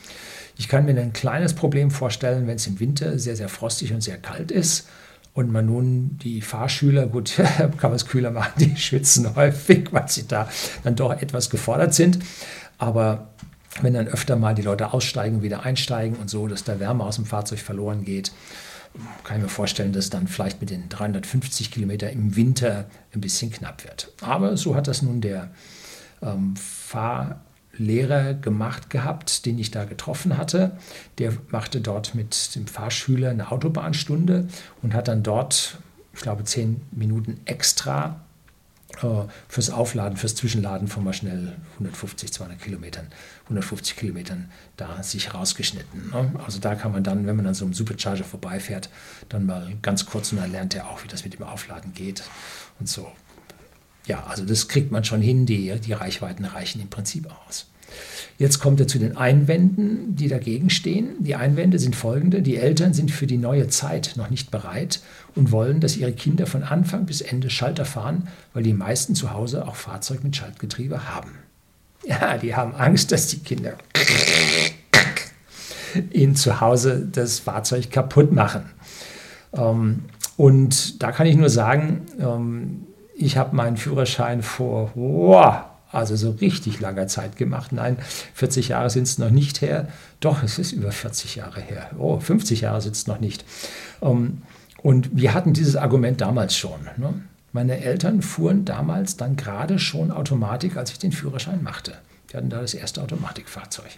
Ich 0.58 0.68
kann 0.68 0.84
mir 0.84 0.98
ein 1.00 1.12
kleines 1.12 1.54
Problem 1.54 1.90
vorstellen, 1.90 2.46
wenn 2.46 2.56
es 2.56 2.66
im 2.66 2.80
Winter 2.80 3.18
sehr, 3.18 3.36
sehr 3.36 3.48
frostig 3.48 3.92
und 3.92 4.02
sehr 4.02 4.18
kalt 4.18 4.50
ist 4.50 4.88
und 5.34 5.52
man 5.52 5.66
nun 5.66 6.18
die 6.22 6.40
Fahrschüler, 6.40 7.06
gut, 7.06 7.34
kann 7.58 7.90
man 7.90 7.94
es 7.94 8.06
kühler 8.06 8.30
machen, 8.30 8.52
die 8.58 8.76
schwitzen 8.76 9.36
häufig, 9.36 9.92
weil 9.92 10.08
sie 10.08 10.26
da 10.26 10.48
dann 10.82 10.96
doch 10.96 11.12
etwas 11.20 11.50
gefordert 11.50 11.94
sind. 11.94 12.18
Aber 12.78 13.28
wenn 13.82 13.94
dann 13.94 14.08
öfter 14.08 14.36
mal 14.36 14.54
die 14.54 14.62
Leute 14.62 14.92
aussteigen, 14.92 15.42
wieder 15.42 15.64
einsteigen 15.64 16.16
und 16.16 16.30
so, 16.30 16.46
dass 16.46 16.64
da 16.64 16.80
Wärme 16.80 17.04
aus 17.04 17.16
dem 17.16 17.26
Fahrzeug 17.26 17.58
verloren 17.58 18.04
geht, 18.04 18.32
kann 19.24 19.36
ich 19.36 19.42
mir 19.42 19.48
vorstellen, 19.48 19.92
dass 19.92 20.10
dann 20.10 20.26
vielleicht 20.26 20.60
mit 20.60 20.70
den 20.70 20.88
350 20.88 21.70
Kilometer 21.70 22.10
im 22.10 22.34
Winter 22.36 22.86
ein 23.14 23.20
bisschen 23.20 23.50
knapp 23.50 23.84
wird. 23.84 24.12
Aber 24.22 24.56
so 24.56 24.74
hat 24.74 24.88
das 24.88 25.02
nun 25.02 25.20
der 25.20 25.50
ähm, 26.22 26.54
Fahrlehrer 26.56 28.34
gemacht 28.34 28.88
gehabt, 28.88 29.44
den 29.44 29.58
ich 29.58 29.70
da 29.70 29.84
getroffen 29.84 30.38
hatte. 30.38 30.78
Der 31.18 31.32
machte 31.50 31.80
dort 31.80 32.14
mit 32.14 32.54
dem 32.54 32.66
Fahrschüler 32.66 33.30
eine 33.30 33.52
Autobahnstunde 33.52 34.48
und 34.82 34.94
hat 34.94 35.08
dann 35.08 35.22
dort, 35.22 35.78
ich 36.14 36.20
glaube, 36.20 36.44
zehn 36.44 36.80
Minuten 36.90 37.40
extra 37.44 38.25
fürs 39.48 39.70
Aufladen, 39.70 40.16
fürs 40.16 40.34
Zwischenladen 40.34 40.88
von 40.88 41.04
mal 41.04 41.12
schnell 41.12 41.56
150, 41.74 42.32
200 42.32 42.60
Kilometern, 42.60 43.06
150 43.44 43.96
Kilometern 43.96 44.50
da 44.76 45.02
sich 45.02 45.34
rausgeschnitten. 45.34 46.10
Ne? 46.10 46.32
Also 46.44 46.58
da 46.58 46.74
kann 46.74 46.92
man 46.92 47.04
dann, 47.04 47.26
wenn 47.26 47.36
man 47.36 47.46
an 47.46 47.54
so 47.54 47.64
einem 47.64 47.74
Supercharger 47.74 48.24
vorbeifährt, 48.24 48.88
dann 49.28 49.46
mal 49.46 49.72
ganz 49.82 50.06
kurz 50.06 50.32
und 50.32 50.38
dann 50.38 50.52
lernt 50.52 50.74
er 50.74 50.88
auch, 50.88 51.04
wie 51.04 51.08
das 51.08 51.24
mit 51.24 51.34
dem 51.34 51.42
Aufladen 51.42 51.92
geht 51.94 52.22
und 52.80 52.88
so. 52.88 53.10
Ja, 54.06 54.24
also 54.24 54.44
das 54.44 54.68
kriegt 54.68 54.92
man 54.92 55.04
schon 55.04 55.20
hin, 55.20 55.46
die, 55.46 55.78
die 55.80 55.92
Reichweiten 55.92 56.44
reichen 56.44 56.80
im 56.80 56.88
Prinzip 56.88 57.28
aus. 57.46 57.66
Jetzt 58.38 58.58
kommt 58.58 58.80
er 58.80 58.86
zu 58.86 58.98
den 58.98 59.16
Einwänden, 59.16 60.14
die 60.14 60.28
dagegen 60.28 60.68
stehen. 60.68 61.14
Die 61.20 61.36
Einwände 61.36 61.78
sind 61.78 61.96
folgende. 61.96 62.42
Die 62.42 62.56
Eltern 62.56 62.92
sind 62.92 63.10
für 63.10 63.26
die 63.26 63.38
neue 63.38 63.68
Zeit 63.68 64.12
noch 64.16 64.28
nicht 64.28 64.50
bereit 64.50 65.00
und 65.34 65.52
wollen, 65.52 65.80
dass 65.80 65.96
ihre 65.96 66.12
Kinder 66.12 66.46
von 66.46 66.62
Anfang 66.62 67.06
bis 67.06 67.22
Ende 67.22 67.48
Schalter 67.48 67.86
fahren, 67.86 68.28
weil 68.52 68.62
die 68.62 68.74
meisten 68.74 69.14
zu 69.14 69.32
Hause 69.32 69.66
auch 69.66 69.76
Fahrzeug 69.76 70.22
mit 70.22 70.36
Schaltgetriebe 70.36 71.14
haben. 71.14 71.30
Ja, 72.08 72.38
die 72.38 72.54
haben 72.54 72.72
Angst, 72.72 73.10
dass 73.10 73.26
die 73.26 73.40
Kinder 73.40 73.72
ihnen 76.12 76.36
zu 76.36 76.60
Hause 76.60 77.04
das 77.10 77.40
Fahrzeug 77.40 77.90
kaputt 77.90 78.30
machen. 78.30 78.70
Ähm, 79.52 80.04
und 80.36 81.02
da 81.02 81.10
kann 81.10 81.26
ich 81.26 81.34
nur 81.34 81.50
sagen, 81.50 82.02
ähm, 82.20 82.86
ich 83.16 83.38
habe 83.38 83.56
meinen 83.56 83.76
Führerschein 83.76 84.42
vor, 84.42 84.92
also 85.96 86.14
so 86.14 86.30
richtig 86.30 86.80
langer 86.80 87.06
Zeit 87.06 87.36
gemacht. 87.36 87.72
Nein, 87.72 87.96
40 88.34 88.68
Jahre 88.68 88.90
sind 88.90 89.04
es 89.04 89.18
noch 89.18 89.30
nicht 89.30 89.62
her. 89.62 89.88
Doch, 90.20 90.42
es 90.42 90.58
ist 90.58 90.72
über 90.72 90.92
40 90.92 91.36
Jahre 91.36 91.60
her. 91.60 91.90
Oh, 91.98 92.20
50 92.20 92.60
Jahre 92.60 92.80
sind 92.80 92.94
es 92.94 93.06
noch 93.06 93.18
nicht. 93.18 93.44
Ähm, 94.02 94.42
und 94.82 95.10
wir 95.16 95.34
hatten 95.34 95.52
dieses 95.52 95.74
Argument 95.76 96.20
damals 96.20 96.56
schon. 96.56 96.80
Ne? 96.96 97.14
Meine 97.52 97.80
Eltern 97.80 98.22
fuhren 98.22 98.64
damals 98.64 99.16
dann 99.16 99.36
gerade 99.36 99.78
schon 99.78 100.10
Automatik, 100.10 100.76
als 100.76 100.90
ich 100.90 100.98
den 100.98 101.12
Führerschein 101.12 101.62
machte. 101.62 101.94
Die 102.30 102.36
hatten 102.36 102.50
da 102.50 102.60
das 102.60 102.74
erste 102.74 103.02
Automatikfahrzeug. 103.02 103.90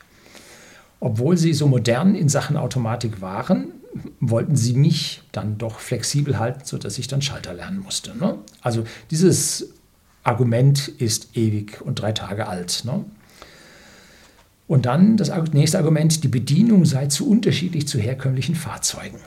Obwohl 1.01 1.37
sie 1.37 1.53
so 1.53 1.67
modern 1.67 2.15
in 2.15 2.29
Sachen 2.29 2.57
Automatik 2.57 3.21
waren, 3.21 3.73
wollten 4.21 4.57
sie 4.57 4.75
mich 4.75 5.23
dann 5.33 5.59
doch 5.59 5.79
flexibel 5.81 6.39
halten, 6.39 6.61
sodass 6.65 6.99
ich 6.99 7.09
dann 7.09 7.23
Schalter 7.23 7.55
lernen 7.55 7.81
musste. 7.81 8.17
Ne? 8.17 8.37
Also 8.63 8.85
dieses 9.11 9.69
Argument 10.29 10.89
ist 10.89 11.37
ewig 11.37 11.81
und 11.81 12.01
drei 12.01 12.13
Tage 12.13 12.47
alt. 12.47 12.83
Ne? 12.85 13.05
Und 14.67 14.85
dann 14.85 15.17
das 15.17 15.31
nächste 15.53 15.79
Argument, 15.79 16.23
die 16.23 16.29
Bedienung 16.29 16.85
sei 16.85 17.07
zu 17.07 17.29
unterschiedlich 17.29 17.89
zu 17.89 17.99
herkömmlichen 17.99 18.55
Fahrzeugen. 18.55 19.19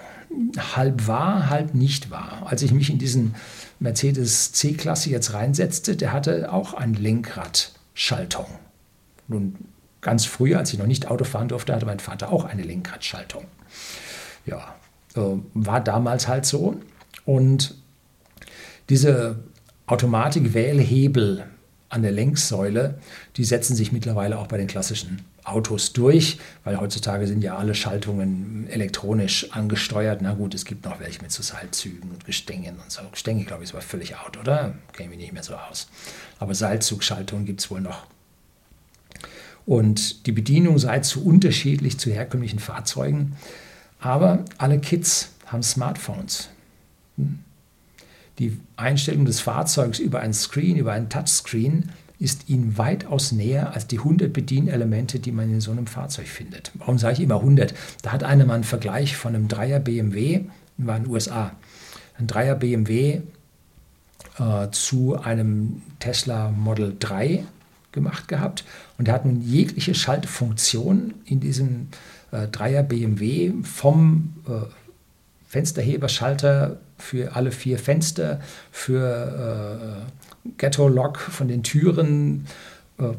Halb 0.75 1.07
wahr, 1.07 1.49
halb 1.49 1.73
nicht 1.73 2.11
wahr. 2.11 2.43
Als 2.45 2.61
ich 2.61 2.71
mich 2.71 2.91
in 2.91 2.99
diesen 2.99 3.33
Mercedes 3.79 4.51
C-Klasse 4.51 5.09
jetzt 5.09 5.33
reinsetzte, 5.33 5.95
der 5.95 6.13
hatte 6.13 6.53
auch 6.53 6.75
ein 6.75 6.93
Lenkradschaltung. 6.93 8.45
Nun, 9.27 9.55
ganz 10.01 10.25
früher, 10.25 10.59
als 10.59 10.71
ich 10.71 10.77
noch 10.77 10.85
nicht 10.85 11.09
Auto 11.09 11.23
fahren 11.23 11.47
durfte, 11.47 11.73
hatte 11.73 11.87
mein 11.87 11.99
Vater 11.99 12.31
auch 12.31 12.45
eine 12.45 12.61
Lenkradschaltung. 12.61 13.45
Ja, 14.45 14.75
äh, 15.15 15.21
war 15.55 15.81
damals 15.81 16.27
halt 16.27 16.45
so. 16.45 16.75
Und 17.25 17.75
diese 18.89 19.39
Automatik-Wählhebel 19.91 21.43
an 21.89 22.01
der 22.01 22.13
Lenksäule, 22.13 22.97
die 23.35 23.43
setzen 23.43 23.75
sich 23.75 23.91
mittlerweile 23.91 24.39
auch 24.39 24.47
bei 24.47 24.55
den 24.55 24.67
klassischen 24.67 25.21
Autos 25.43 25.91
durch, 25.91 26.39
weil 26.63 26.79
heutzutage 26.79 27.27
sind 27.27 27.43
ja 27.43 27.57
alle 27.57 27.75
Schaltungen 27.75 28.67
elektronisch 28.69 29.51
angesteuert. 29.51 30.21
Na 30.21 30.33
gut, 30.33 30.53
es 30.53 30.63
gibt 30.63 30.85
noch 30.85 31.01
welche 31.01 31.21
mit 31.21 31.33
so 31.33 31.43
Seilzügen 31.43 32.09
und 32.09 32.23
Gestängen 32.23 32.75
und 32.75 32.89
so. 32.89 33.01
Gestänge, 33.11 33.43
glaube 33.43 33.63
ich, 33.63 33.69
ist 33.69 33.75
aber 33.75 33.81
völlig 33.81 34.15
out, 34.15 34.37
oder? 34.37 34.75
Kenne 34.93 35.09
mich 35.09 35.17
nicht 35.17 35.33
mehr 35.33 35.43
so 35.43 35.55
aus. 35.55 35.89
Aber 36.39 36.55
Seilzugschaltungen 36.55 37.45
gibt 37.45 37.59
es 37.59 37.69
wohl 37.69 37.81
noch. 37.81 38.05
Und 39.65 40.25
die 40.25 40.31
Bedienung 40.31 40.79
sei 40.79 40.99
zu 40.99 41.25
unterschiedlich 41.25 41.99
zu 41.99 42.11
herkömmlichen 42.11 42.59
Fahrzeugen. 42.59 43.35
Aber 43.99 44.45
alle 44.57 44.79
Kids 44.79 45.31
haben 45.47 45.63
Smartphones. 45.63 46.47
Hm? 47.17 47.39
Die 48.39 48.57
Einstellung 48.75 49.25
des 49.25 49.39
Fahrzeugs 49.39 49.99
über 49.99 50.19
ein 50.19 50.33
Screen, 50.33 50.77
über 50.77 50.93
ein 50.93 51.09
Touchscreen, 51.09 51.89
ist 52.21 52.49
ihnen 52.49 52.77
weitaus 52.77 53.31
näher 53.31 53.73
als 53.73 53.87
die 53.87 53.97
100 53.97 54.31
Bedienelemente, 54.31 55.19
die 55.19 55.31
man 55.31 55.49
in 55.49 55.59
so 55.59 55.71
einem 55.71 55.87
Fahrzeug 55.87 56.27
findet. 56.27 56.71
Warum 56.75 56.99
sage 56.99 57.15
ich 57.15 57.21
immer 57.21 57.37
100? 57.37 57.73
Da 58.03 58.11
hat 58.11 58.23
einer 58.23 58.45
mal 58.45 58.55
einen 58.55 58.63
Vergleich 58.63 59.17
von 59.17 59.33
einem 59.33 59.47
Dreier 59.47 59.79
BMW, 59.79 60.41
war 60.77 60.97
in 60.97 61.03
den 61.03 61.11
USA, 61.11 61.55
ein 62.19 62.27
Dreier 62.27 62.55
BMW 62.55 63.21
äh, 64.37 64.69
zu 64.71 65.19
einem 65.19 65.81
Tesla 65.99 66.51
Model 66.51 66.95
3 66.99 67.43
gemacht 67.91 68.27
gehabt 68.27 68.65
und 68.97 69.07
er 69.07 69.15
hat 69.15 69.25
nun 69.25 69.41
jegliche 69.41 69.95
Schaltfunktion 69.95 71.15
in 71.25 71.39
diesem 71.39 71.87
äh, 72.31 72.47
Dreier 72.47 72.83
BMW 72.83 73.51
vom 73.63 74.33
äh, 74.47 74.51
Fensterheberschalter 75.47 76.77
für 77.01 77.35
alle 77.35 77.51
vier 77.51 77.77
Fenster, 77.79 78.39
für 78.71 80.05
äh, 80.45 80.49
Ghetto-Lock 80.57 81.19
von 81.19 81.47
den 81.47 81.63
Türen. 81.63 82.47
Äh, 82.99 83.13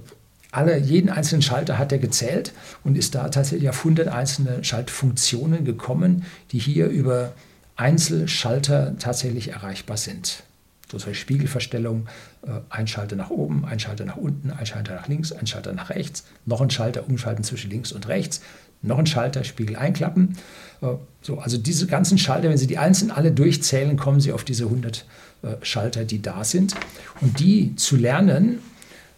alle, 0.50 0.76
jeden 0.78 1.08
einzelnen 1.08 1.42
Schalter 1.42 1.78
hat 1.78 1.92
er 1.92 1.98
gezählt 1.98 2.52
und 2.84 2.96
ist 2.96 3.14
da 3.14 3.28
tatsächlich 3.28 3.70
auf 3.70 3.78
100 3.78 4.08
einzelne 4.08 4.62
Schaltfunktionen 4.62 5.64
gekommen, 5.64 6.26
die 6.52 6.58
hier 6.58 6.88
über 6.88 7.32
Einzelschalter 7.76 8.96
tatsächlich 8.98 9.48
erreichbar 9.48 9.96
sind. 9.96 10.44
So 10.90 10.98
zum 10.98 11.14
Spiegelverstellung, 11.14 12.06
äh, 12.46 12.50
ein 12.68 12.86
Schalter 12.86 13.16
nach 13.16 13.30
oben, 13.30 13.64
ein 13.64 13.80
Schalter 13.80 14.04
nach 14.04 14.18
unten, 14.18 14.50
ein 14.50 14.66
Schalter 14.66 14.94
nach 14.94 15.08
links, 15.08 15.32
ein 15.32 15.46
Schalter 15.46 15.72
nach 15.72 15.88
rechts, 15.88 16.24
noch 16.44 16.60
ein 16.60 16.68
Schalter 16.68 17.08
umschalten 17.08 17.44
zwischen 17.44 17.70
links 17.70 17.92
und 17.92 18.08
rechts, 18.08 18.42
noch 18.82 18.98
ein 18.98 19.06
Schalter, 19.06 19.44
Spiegel 19.44 19.76
einklappen. 19.76 20.36
Äh, 20.80 20.88
so, 21.20 21.38
also 21.38 21.58
diese 21.58 21.86
ganzen 21.86 22.18
Schalter, 22.18 22.48
wenn 22.50 22.58
Sie 22.58 22.66
die 22.66 22.78
einzeln 22.78 23.10
alle 23.10 23.32
durchzählen, 23.32 23.96
kommen 23.96 24.20
Sie 24.20 24.32
auf 24.32 24.44
diese 24.44 24.64
100 24.64 25.04
äh, 25.42 25.56
Schalter, 25.62 26.04
die 26.04 26.20
da 26.20 26.44
sind. 26.44 26.74
Und 27.20 27.40
die 27.40 27.76
zu 27.76 27.96
lernen, 27.96 28.58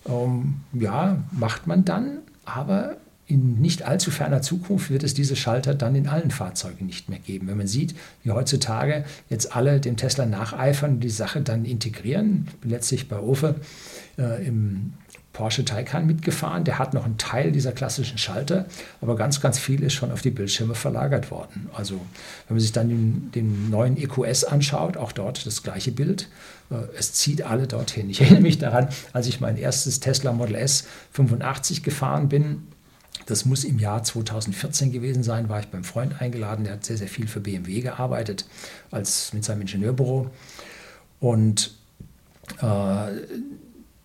ähm, 0.07 0.57
ja, 0.73 1.23
macht 1.33 1.67
man 1.67 1.85
dann, 1.85 2.19
aber 2.45 2.97
in 3.27 3.61
nicht 3.61 3.83
allzu 3.83 4.11
ferner 4.11 4.43
Zukunft 4.43 4.91
wird 4.91 5.03
es 5.03 5.15
diese 5.15 5.35
Schalter 5.35 5.75
dann 5.75 5.95
in 5.95 6.09
allen 6.09 6.31
Fahrzeugen 6.31 6.85
nicht 6.85 7.09
mehr 7.09 7.19
geben. 7.19 7.47
Wenn 7.49 7.57
man 7.57 7.67
sieht, 7.67 7.95
wie 8.23 8.31
heutzutage 8.31 9.05
jetzt 9.31 9.57
alle 9.57 9.81
dem 9.81 9.97
Tesla 9.97 10.27
nacheifern 10.27 10.95
und 10.95 11.01
die 11.01 11.09
Sache 11.09 11.41
dann 11.41 11.65
integrieren, 11.65 12.49
letztlich 12.63 13.09
bei 13.09 13.19
Ofe 13.19 13.57
äh, 14.19 14.47
im 14.47 14.93
Porsche 15.35 15.65
Taycan 15.65 16.07
mitgefahren. 16.07 16.65
Der 16.65 16.79
hat 16.79 16.95
noch 16.95 17.05
einen 17.05 17.19
Teil 17.19 17.53
dieser 17.53 17.73
klassischen 17.73 18.17
Schalter, 18.17 18.65
aber 19.03 19.17
ganz, 19.17 19.41
ganz 19.41 19.59
viel 19.59 19.83
ist 19.83 19.93
schon 19.93 20.11
auf 20.11 20.23
die 20.23 20.31
Bildschirme 20.31 20.75
verlagert 20.75 21.31
worden. 21.31 21.69
Also 21.75 21.97
wenn 22.47 22.57
man 22.57 22.61
sich 22.61 22.73
dann 22.73 22.89
den, 22.89 23.33
den 23.33 23.69
neuen 23.69 23.99
EQS 23.99 24.45
anschaut, 24.45 24.97
auch 24.97 25.13
dort 25.13 25.45
das 25.45 25.63
gleiche 25.63 25.93
Bild. 25.93 26.29
Äh, 26.71 26.77
es 26.97 27.13
zieht 27.13 27.43
alle 27.43 27.67
dorthin. 27.67 28.09
Ich 28.09 28.23
erinnere 28.23 28.41
mich 28.41 28.59
daran, 28.59 28.89
als 29.13 29.27
ich 29.27 29.41
mein 29.41 29.59
erstes 29.59 30.01
Tesla 30.01 30.33
Model 30.33 30.55
S 30.55 30.87
85 31.13 31.83
gefahren 31.83 32.29
bin. 32.29 32.69
Das 33.27 33.45
muss 33.45 33.65
im 33.65 33.79
Jahr 33.79 34.05
2014 34.05 34.93
gewesen 34.93 35.23
sein, 35.23 35.49
war 35.49 35.59
ich 35.59 35.67
beim 35.67 35.83
Freund 35.83 36.21
eingeladen, 36.21 36.65
der 36.65 36.75
hat 36.75 36.85
sehr, 36.85 36.97
sehr 36.97 37.09
viel 37.09 37.27
für 37.27 37.41
BMW 37.41 37.81
gearbeitet, 37.81 38.45
als 38.91 39.33
mit 39.33 39.45
seinem 39.45 39.63
Ingenieurbüro. 39.63 40.31
Und 41.21 41.75
äh, 42.61 43.07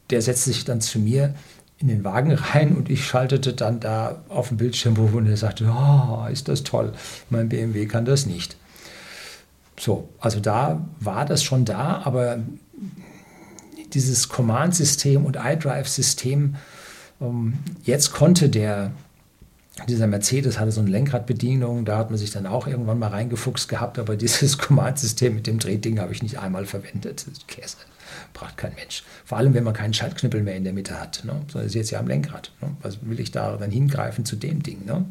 der 0.09 0.21
setzte 0.21 0.51
sich 0.51 0.65
dann 0.65 0.81
zu 0.81 0.99
mir 0.99 1.33
in 1.79 1.87
den 1.87 2.03
Wagen 2.03 2.31
rein 2.31 2.75
und 2.75 2.89
ich 2.89 3.05
schaltete 3.05 3.53
dann 3.53 3.79
da 3.79 4.21
auf 4.27 4.49
dem 4.49 4.57
Bildschirm, 4.57 4.97
wo 4.97 5.17
er 5.19 5.37
sagte, 5.37 5.65
oh, 5.65 6.25
ist 6.29 6.47
das 6.47 6.63
toll, 6.63 6.93
mein 7.29 7.49
BMW 7.49 7.85
kann 7.85 8.05
das 8.05 8.25
nicht. 8.25 8.57
So, 9.79 10.09
also 10.19 10.41
da 10.41 10.85
war 10.99 11.25
das 11.25 11.41
schon 11.41 11.63
da, 11.63 12.01
aber 12.03 12.39
dieses 13.93 14.27
Command-System 14.27 15.25
und 15.25 15.37
iDrive-System, 15.41 16.55
ähm, 17.21 17.53
jetzt 17.83 18.11
konnte 18.11 18.49
der, 18.49 18.91
dieser 19.87 20.07
Mercedes 20.07 20.59
hatte 20.59 20.73
so 20.73 20.81
eine 20.81 20.89
Lenkradbedienung, 20.89 21.85
da 21.85 21.97
hat 21.97 22.09
man 22.09 22.19
sich 22.19 22.31
dann 22.31 22.45
auch 22.45 22.67
irgendwann 22.67 22.99
mal 22.99 23.07
reingefuchst 23.07 23.69
gehabt, 23.69 23.99
aber 23.99 24.15
dieses 24.17 24.57
Command-System 24.57 25.35
mit 25.35 25.47
dem 25.47 25.59
Drehding 25.59 25.99
habe 25.99 26.11
ich 26.11 26.21
nicht 26.21 26.39
einmal 26.39 26.65
verwendet. 26.65 27.25
Das 27.25 27.33
ist 27.37 27.47
Käse 27.47 27.77
braucht 28.33 28.57
kein 28.57 28.73
Mensch. 28.75 29.03
Vor 29.25 29.37
allem, 29.37 29.53
wenn 29.53 29.63
man 29.63 29.73
keinen 29.73 29.93
Schaltknüppel 29.93 30.43
mehr 30.43 30.55
in 30.55 30.63
der 30.63 30.73
Mitte 30.73 30.99
hat. 30.99 31.23
Ne? 31.25 31.41
So 31.51 31.59
ist 31.59 31.75
jetzt 31.75 31.91
ja 31.91 31.99
am 31.99 32.07
Lenkrad. 32.07 32.51
Ne? 32.61 32.75
Was 32.81 32.99
will 33.01 33.19
ich 33.19 33.31
da 33.31 33.57
dann 33.57 33.71
hingreifen 33.71 34.25
zu 34.25 34.35
dem 34.35 34.63
Ding? 34.63 34.85
Ne? 34.85 35.05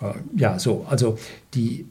Äh, 0.00 0.14
ja, 0.36 0.58
so, 0.58 0.86
also 0.88 1.18
die 1.54 1.86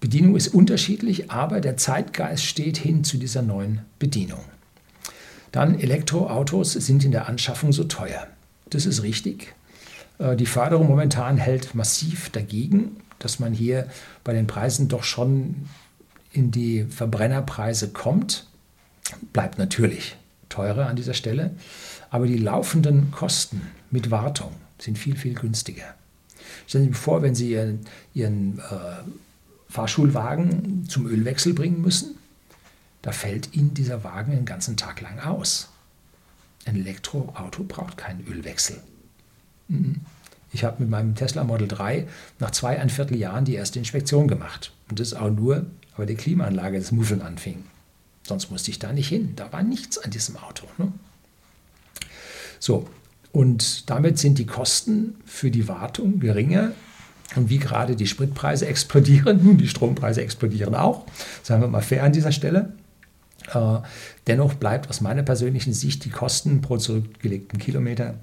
Bedienung 0.00 0.36
ist 0.36 0.48
unterschiedlich, 0.48 1.30
aber 1.30 1.60
der 1.60 1.76
Zeitgeist 1.76 2.44
steht 2.44 2.76
hin 2.76 3.04
zu 3.04 3.16
dieser 3.18 3.42
neuen 3.42 3.80
Bedienung. 3.98 4.40
Dann 5.50 5.78
Elektroautos 5.78 6.72
sind 6.72 7.04
in 7.04 7.10
der 7.10 7.28
Anschaffung 7.28 7.72
so 7.72 7.84
teuer. 7.84 8.26
Das 8.70 8.86
ist 8.86 9.02
richtig. 9.02 9.54
Äh, 10.18 10.36
die 10.36 10.46
Förderung 10.46 10.88
momentan 10.88 11.36
hält 11.36 11.74
massiv 11.74 12.30
dagegen, 12.30 12.96
dass 13.18 13.40
man 13.40 13.52
hier 13.52 13.88
bei 14.24 14.32
den 14.32 14.46
Preisen 14.46 14.88
doch 14.88 15.02
schon 15.02 15.68
in 16.32 16.50
die 16.50 16.84
Verbrennerpreise 16.84 17.90
kommt 17.90 18.47
bleibt 19.32 19.58
natürlich 19.58 20.16
teurer 20.48 20.86
an 20.86 20.96
dieser 20.96 21.14
Stelle, 21.14 21.50
aber 22.10 22.26
die 22.26 22.38
laufenden 22.38 23.10
Kosten 23.10 23.62
mit 23.90 24.10
Wartung 24.10 24.52
sind 24.78 24.98
viel, 24.98 25.16
viel 25.16 25.34
günstiger. 25.34 25.94
Stellen 26.66 26.84
Sie 26.84 26.90
sich 26.90 26.98
vor, 26.98 27.22
wenn 27.22 27.34
Sie 27.34 27.52
Ihren, 27.52 27.80
Ihren 28.14 28.58
äh, 28.58 28.62
Fahrschulwagen 29.68 30.86
zum 30.88 31.06
Ölwechsel 31.06 31.52
bringen 31.54 31.80
müssen, 31.80 32.16
da 33.02 33.12
fällt 33.12 33.54
Ihnen 33.54 33.74
dieser 33.74 34.04
Wagen 34.04 34.32
den 34.32 34.44
ganzen 34.44 34.76
Tag 34.76 35.00
lang 35.00 35.18
aus. 35.20 35.68
Ein 36.64 36.76
Elektroauto 36.76 37.64
braucht 37.64 37.96
keinen 37.96 38.26
Ölwechsel. 38.26 38.76
Mhm. 39.68 40.00
Ich 40.52 40.64
habe 40.64 40.82
mit 40.82 40.90
meinem 40.90 41.14
Tesla 41.14 41.44
Model 41.44 41.68
3 41.68 42.06
nach 42.38 42.50
zweieinviertel 42.50 43.16
Jahren 43.16 43.44
die 43.44 43.54
erste 43.54 43.78
Inspektion 43.78 44.28
gemacht. 44.28 44.72
Und 44.88 44.98
das 44.98 45.12
auch 45.14 45.30
nur, 45.30 45.66
weil 45.96 46.06
die 46.06 46.14
Klimaanlage 46.14 46.78
das 46.78 46.92
Muffeln 46.92 47.22
anfing. 47.22 47.64
Sonst 48.28 48.50
musste 48.50 48.70
ich 48.70 48.78
da 48.78 48.92
nicht 48.92 49.08
hin. 49.08 49.32
Da 49.36 49.52
war 49.52 49.62
nichts 49.62 49.98
an 49.98 50.10
diesem 50.10 50.36
Auto. 50.36 50.66
Ne? 50.76 50.92
So, 52.60 52.86
und 53.32 53.88
damit 53.88 54.18
sind 54.18 54.38
die 54.38 54.46
Kosten 54.46 55.16
für 55.24 55.50
die 55.50 55.66
Wartung 55.68 56.20
geringer 56.20 56.72
Und 57.36 57.50
wie 57.50 57.58
gerade 57.58 57.96
die 57.96 58.06
Spritpreise 58.06 58.66
explodieren, 58.66 59.40
nun 59.44 59.58
die 59.58 59.68
Strompreise 59.68 60.22
explodieren 60.22 60.74
auch, 60.74 61.06
sagen 61.42 61.62
wir 61.62 61.68
mal 61.68 61.82
fair 61.82 62.04
an 62.04 62.12
dieser 62.12 62.32
Stelle. 62.32 62.72
Äh, 63.52 63.78
dennoch 64.26 64.54
bleibt 64.54 64.88
aus 64.88 65.00
meiner 65.00 65.22
persönlichen 65.22 65.72
Sicht 65.72 66.04
die 66.04 66.10
Kosten 66.10 66.60
pro 66.60 66.76
zurückgelegten 66.76 67.58
Kilometer 67.58 68.14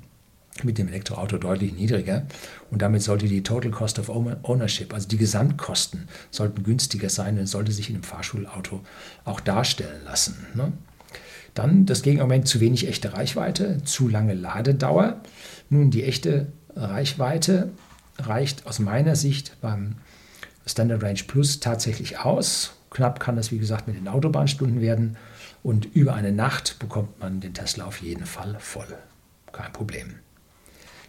mit 0.63 0.77
dem 0.77 0.87
Elektroauto 0.87 1.37
deutlich 1.37 1.73
niedriger 1.73 2.25
und 2.71 2.81
damit 2.81 3.01
sollte 3.01 3.27
die 3.27 3.43
Total 3.43 3.71
Cost 3.71 3.99
of 3.99 4.09
Ownership, 4.09 4.93
also 4.93 5.07
die 5.07 5.17
Gesamtkosten, 5.17 6.07
sollten 6.31 6.63
günstiger 6.63 7.09
sein 7.09 7.37
und 7.37 7.47
sollte 7.47 7.71
sich 7.71 7.89
in 7.89 7.95
einem 7.95 8.03
Fahrschulauto 8.03 8.81
auch 9.25 9.39
darstellen 9.39 10.03
lassen. 10.05 10.45
Ne? 10.53 10.71
Dann 11.53 11.85
das 11.85 12.01
Gegenargument 12.01 12.47
zu 12.47 12.59
wenig 12.59 12.87
echte 12.87 13.13
Reichweite, 13.13 13.83
zu 13.83 14.07
lange 14.07 14.33
Ladedauer. 14.33 15.21
Nun, 15.69 15.89
die 15.89 16.03
echte 16.03 16.47
Reichweite 16.75 17.71
reicht 18.17 18.65
aus 18.65 18.79
meiner 18.79 19.15
Sicht 19.15 19.57
beim 19.61 19.95
Standard 20.65 21.03
Range 21.03 21.21
Plus 21.27 21.59
tatsächlich 21.59 22.19
aus. 22.19 22.73
Knapp 22.89 23.19
kann 23.19 23.35
das, 23.35 23.51
wie 23.51 23.57
gesagt, 23.57 23.87
mit 23.87 23.97
den 23.97 24.07
Autobahnstunden 24.07 24.81
werden. 24.81 25.17
Und 25.63 25.85
über 25.95 26.13
eine 26.13 26.31
Nacht 26.31 26.77
bekommt 26.79 27.19
man 27.19 27.39
den 27.39 27.53
Tesla 27.53 27.85
auf 27.85 28.01
jeden 28.01 28.25
Fall 28.25 28.57
voll. 28.59 28.97
Kein 29.51 29.71
Problem. 29.73 30.15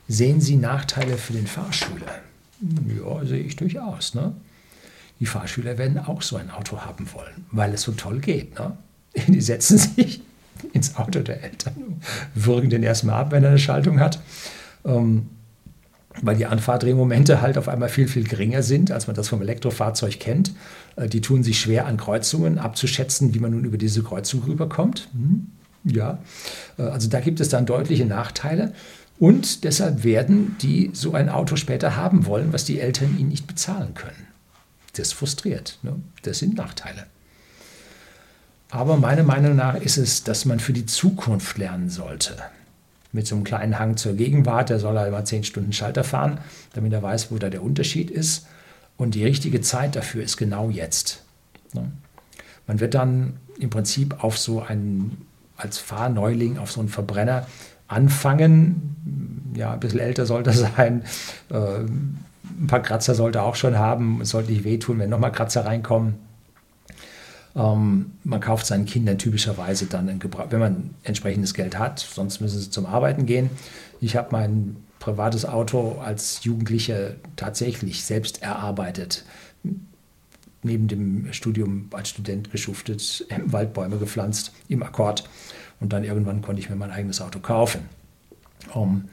Sehen 0.08 0.40
Sie 0.40 0.56
Nachteile 0.56 1.16
für 1.16 1.32
den 1.32 1.46
Fahrschüler? 1.46 2.20
Ja, 2.60 3.24
sehe 3.24 3.40
ich 3.40 3.56
durchaus. 3.56 4.14
Ne? 4.14 4.32
Die 5.20 5.26
Fahrschüler 5.26 5.78
werden 5.78 5.98
auch 5.98 6.22
so 6.22 6.36
ein 6.36 6.50
Auto 6.50 6.80
haben 6.80 7.06
wollen, 7.12 7.46
weil 7.50 7.74
es 7.74 7.82
so 7.82 7.92
toll 7.92 8.20
geht. 8.20 8.58
Ne? 8.58 8.76
Die 9.26 9.40
setzen 9.40 9.78
sich 9.78 10.20
ins 10.72 10.96
Auto 10.96 11.20
der 11.20 11.42
Eltern, 11.42 12.00
würgen 12.34 12.70
den 12.70 12.82
erstmal 12.82 13.20
ab, 13.20 13.32
wenn 13.32 13.42
er 13.42 13.50
eine 13.50 13.58
Schaltung 13.58 14.00
hat. 14.00 14.20
Ähm, 14.84 15.26
weil 16.22 16.36
die 16.36 16.46
Anfahrdrehmomente 16.46 17.42
halt 17.42 17.58
auf 17.58 17.68
einmal 17.68 17.90
viel, 17.90 18.08
viel 18.08 18.24
geringer 18.24 18.62
sind, 18.62 18.90
als 18.90 19.06
man 19.06 19.14
das 19.14 19.28
vom 19.28 19.42
Elektrofahrzeug 19.42 20.18
kennt. 20.18 20.52
Äh, 20.96 21.08
die 21.08 21.20
tun 21.20 21.42
sich 21.42 21.60
schwer 21.60 21.86
an 21.86 21.96
Kreuzungen 21.96 22.58
abzuschätzen, 22.58 23.34
wie 23.34 23.38
man 23.38 23.50
nun 23.50 23.64
über 23.64 23.76
diese 23.76 24.02
Kreuzung 24.02 24.44
rüberkommt. 24.44 25.08
Hm, 25.12 25.48
ja, 25.84 26.18
äh, 26.78 26.82
also 26.82 27.08
da 27.08 27.20
gibt 27.20 27.40
es 27.40 27.48
dann 27.48 27.66
deutliche 27.66 28.06
Nachteile. 28.06 28.72
Und 29.18 29.64
deshalb 29.64 30.04
werden 30.04 30.56
die 30.60 30.90
so 30.92 31.14
ein 31.14 31.28
Auto 31.28 31.56
später 31.56 31.96
haben 31.96 32.26
wollen, 32.26 32.52
was 32.52 32.64
die 32.64 32.80
Eltern 32.80 33.18
ihnen 33.18 33.30
nicht 33.30 33.46
bezahlen 33.46 33.94
können. 33.94 34.26
Das 34.94 35.12
frustriert. 35.12 35.78
Ne? 35.82 35.96
Das 36.22 36.38
sind 36.38 36.56
Nachteile. 36.56 37.06
Aber 38.70 38.96
meiner 38.96 39.22
Meinung 39.22 39.56
nach 39.56 39.76
ist 39.76 39.96
es, 39.96 40.24
dass 40.24 40.44
man 40.44 40.60
für 40.60 40.72
die 40.72 40.86
Zukunft 40.86 41.56
lernen 41.56 41.88
sollte 41.88 42.36
mit 43.12 43.26
so 43.26 43.34
einem 43.34 43.44
kleinen 43.44 43.78
Hang 43.78 43.96
zur 43.96 44.14
Gegenwart. 44.14 44.68
Der 44.68 44.78
soll 44.78 44.98
halt 44.98 45.08
immer 45.08 45.24
zehn 45.24 45.44
Stunden 45.44 45.72
Schalter 45.72 46.04
fahren, 46.04 46.38
damit 46.74 46.92
er 46.92 47.02
weiß, 47.02 47.30
wo 47.30 47.38
da 47.38 47.48
der 47.48 47.62
Unterschied 47.62 48.10
ist. 48.10 48.46
Und 48.96 49.14
die 49.14 49.24
richtige 49.24 49.60
Zeit 49.60 49.96
dafür 49.96 50.22
ist 50.22 50.36
genau 50.36 50.70
jetzt. 50.70 51.22
Ne? 51.72 51.90
Man 52.66 52.80
wird 52.80 52.94
dann 52.94 53.36
im 53.58 53.70
Prinzip 53.70 54.22
auf 54.22 54.38
so 54.38 54.60
einen, 54.60 55.26
als 55.56 55.78
Fahrneuling 55.78 56.58
auf 56.58 56.72
so 56.72 56.80
einen 56.80 56.88
Verbrenner 56.88 57.46
anfangen. 57.88 59.52
Ja, 59.54 59.72
ein 59.72 59.80
bisschen 59.80 60.00
älter 60.00 60.26
sollte 60.26 60.50
er 60.50 60.56
sein. 60.56 61.04
Äh, 61.50 61.84
ein 62.58 62.66
paar 62.66 62.80
Kratzer 62.80 63.14
sollte 63.14 63.38
er 63.38 63.44
auch 63.44 63.56
schon 63.56 63.78
haben. 63.78 64.20
Es 64.20 64.30
sollte 64.30 64.52
nicht 64.52 64.64
wehtun, 64.64 64.98
wenn 64.98 65.10
nochmal 65.10 65.32
Kratzer 65.32 65.64
reinkommen. 65.64 66.14
Ähm, 67.56 68.12
man 68.22 68.40
kauft 68.40 68.66
seinen 68.66 68.84
Kindern 68.84 69.18
typischerweise 69.18 69.86
dann, 69.86 70.08
ein 70.08 70.18
Gebra 70.18 70.46
wenn 70.50 70.60
man 70.60 70.90
entsprechendes 71.02 71.54
Geld 71.54 71.78
hat, 71.78 71.98
sonst 71.98 72.40
müssen 72.40 72.60
sie 72.60 72.70
zum 72.70 72.84
Arbeiten 72.84 73.24
gehen. 73.24 73.48
Ich 74.00 74.14
habe 74.14 74.28
mein 74.32 74.76
privates 74.98 75.46
Auto 75.46 75.98
als 76.04 76.44
Jugendlicher 76.44 77.14
tatsächlich 77.36 78.04
selbst 78.04 78.42
erarbeitet. 78.42 79.24
Neben 80.62 80.88
dem 80.88 81.32
Studium 81.32 81.88
als 81.92 82.10
Student 82.10 82.50
geschuftet, 82.50 83.26
Waldbäume 83.46 83.96
gepflanzt, 83.96 84.52
im 84.68 84.82
Akkord. 84.82 85.28
Und 85.80 85.92
dann 85.92 86.04
irgendwann 86.04 86.42
konnte 86.42 86.60
ich 86.60 86.70
mir 86.70 86.76
mein 86.76 86.90
eigenes 86.90 87.20
Auto 87.20 87.40
kaufen. 87.40 87.88
Um, 88.72 88.82
ähm, 88.82 89.08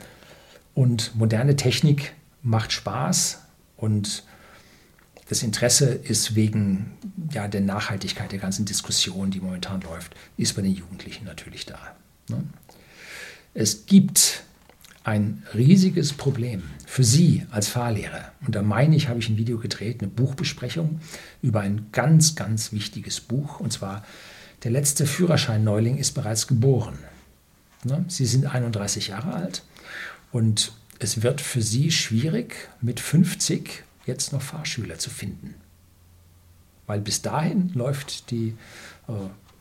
und 0.73 1.15
moderne 1.15 1.55
Technik 1.55 2.13
macht 2.41 2.71
Spaß 2.71 3.41
und 3.77 4.23
das 5.29 5.43
Interesse 5.43 5.93
ist 5.93 6.35
wegen 6.35 6.91
ja, 7.31 7.47
der 7.47 7.61
Nachhaltigkeit 7.61 8.31
der 8.31 8.39
ganzen 8.39 8.65
Diskussion, 8.65 9.31
die 9.31 9.39
momentan 9.39 9.81
läuft, 9.81 10.15
ist 10.37 10.55
bei 10.55 10.61
den 10.61 10.73
Jugendlichen 10.73 11.25
natürlich 11.25 11.65
da. 11.65 11.79
Ne? 12.27 12.43
Es 13.53 13.85
gibt 13.85 14.43
ein 15.03 15.43
riesiges 15.53 16.13
Problem 16.13 16.63
für 16.85 17.03
Sie 17.03 17.45
als 17.51 17.67
Fahrlehrer. 17.67 18.31
Und 18.45 18.55
da 18.55 18.61
meine 18.61 18.95
ich, 18.95 19.09
habe 19.09 19.19
ich 19.19 19.29
ein 19.29 19.37
Video 19.37 19.57
gedreht, 19.57 20.01
eine 20.01 20.09
Buchbesprechung 20.09 21.01
über 21.41 21.61
ein 21.61 21.87
ganz, 21.91 22.35
ganz 22.35 22.71
wichtiges 22.71 23.19
Buch. 23.19 23.59
Und 23.59 23.73
zwar, 23.73 24.03
der 24.63 24.71
letzte 24.71 25.05
Führerschein-Neuling 25.05 25.97
ist 25.97 26.13
bereits 26.13 26.47
geboren. 26.47 26.97
Ne? 27.83 28.05
Sie 28.07 28.25
sind 28.25 28.45
31 28.45 29.07
Jahre 29.07 29.33
alt 29.33 29.63
und 30.31 30.73
es 30.99 31.21
wird 31.21 31.41
für 31.41 31.61
Sie 31.61 31.91
schwierig, 31.91 32.69
mit 32.81 32.99
50 32.99 33.83
jetzt 34.05 34.31
noch 34.31 34.41
Fahrschüler 34.41 34.97
zu 34.97 35.09
finden. 35.09 35.55
Weil 36.87 37.01
bis 37.01 37.21
dahin 37.21 37.71
läuft 37.73 38.31
die, 38.31 38.55
äh, 39.07 39.13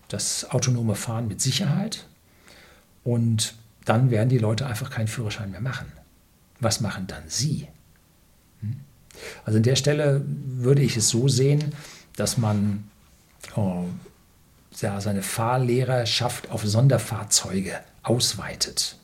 das 0.08 0.50
autonome 0.50 0.94
Fahren 0.94 1.26
mit 1.26 1.40
Sicherheit 1.40 2.06
und 3.02 3.54
dann 3.84 4.10
werden 4.10 4.28
die 4.28 4.38
Leute 4.38 4.66
einfach 4.66 4.90
keinen 4.90 5.08
Führerschein 5.08 5.50
mehr 5.50 5.60
machen. 5.60 5.90
Was 6.60 6.80
machen 6.80 7.08
dann 7.08 7.24
Sie? 7.26 7.66
Hm? 8.60 8.76
Also 9.44 9.56
an 9.56 9.64
der 9.64 9.76
Stelle 9.76 10.24
würde 10.26 10.82
ich 10.82 10.96
es 10.96 11.08
so 11.08 11.26
sehen, 11.28 11.74
dass 12.14 12.38
man 12.38 12.88
oh, 13.56 13.86
ja, 14.82 15.00
seine 15.00 15.22
Fahrlehrerschaft 15.22 16.50
auf 16.50 16.64
Sonderfahrzeuge 16.64 17.80
ausweitet. 18.02 18.96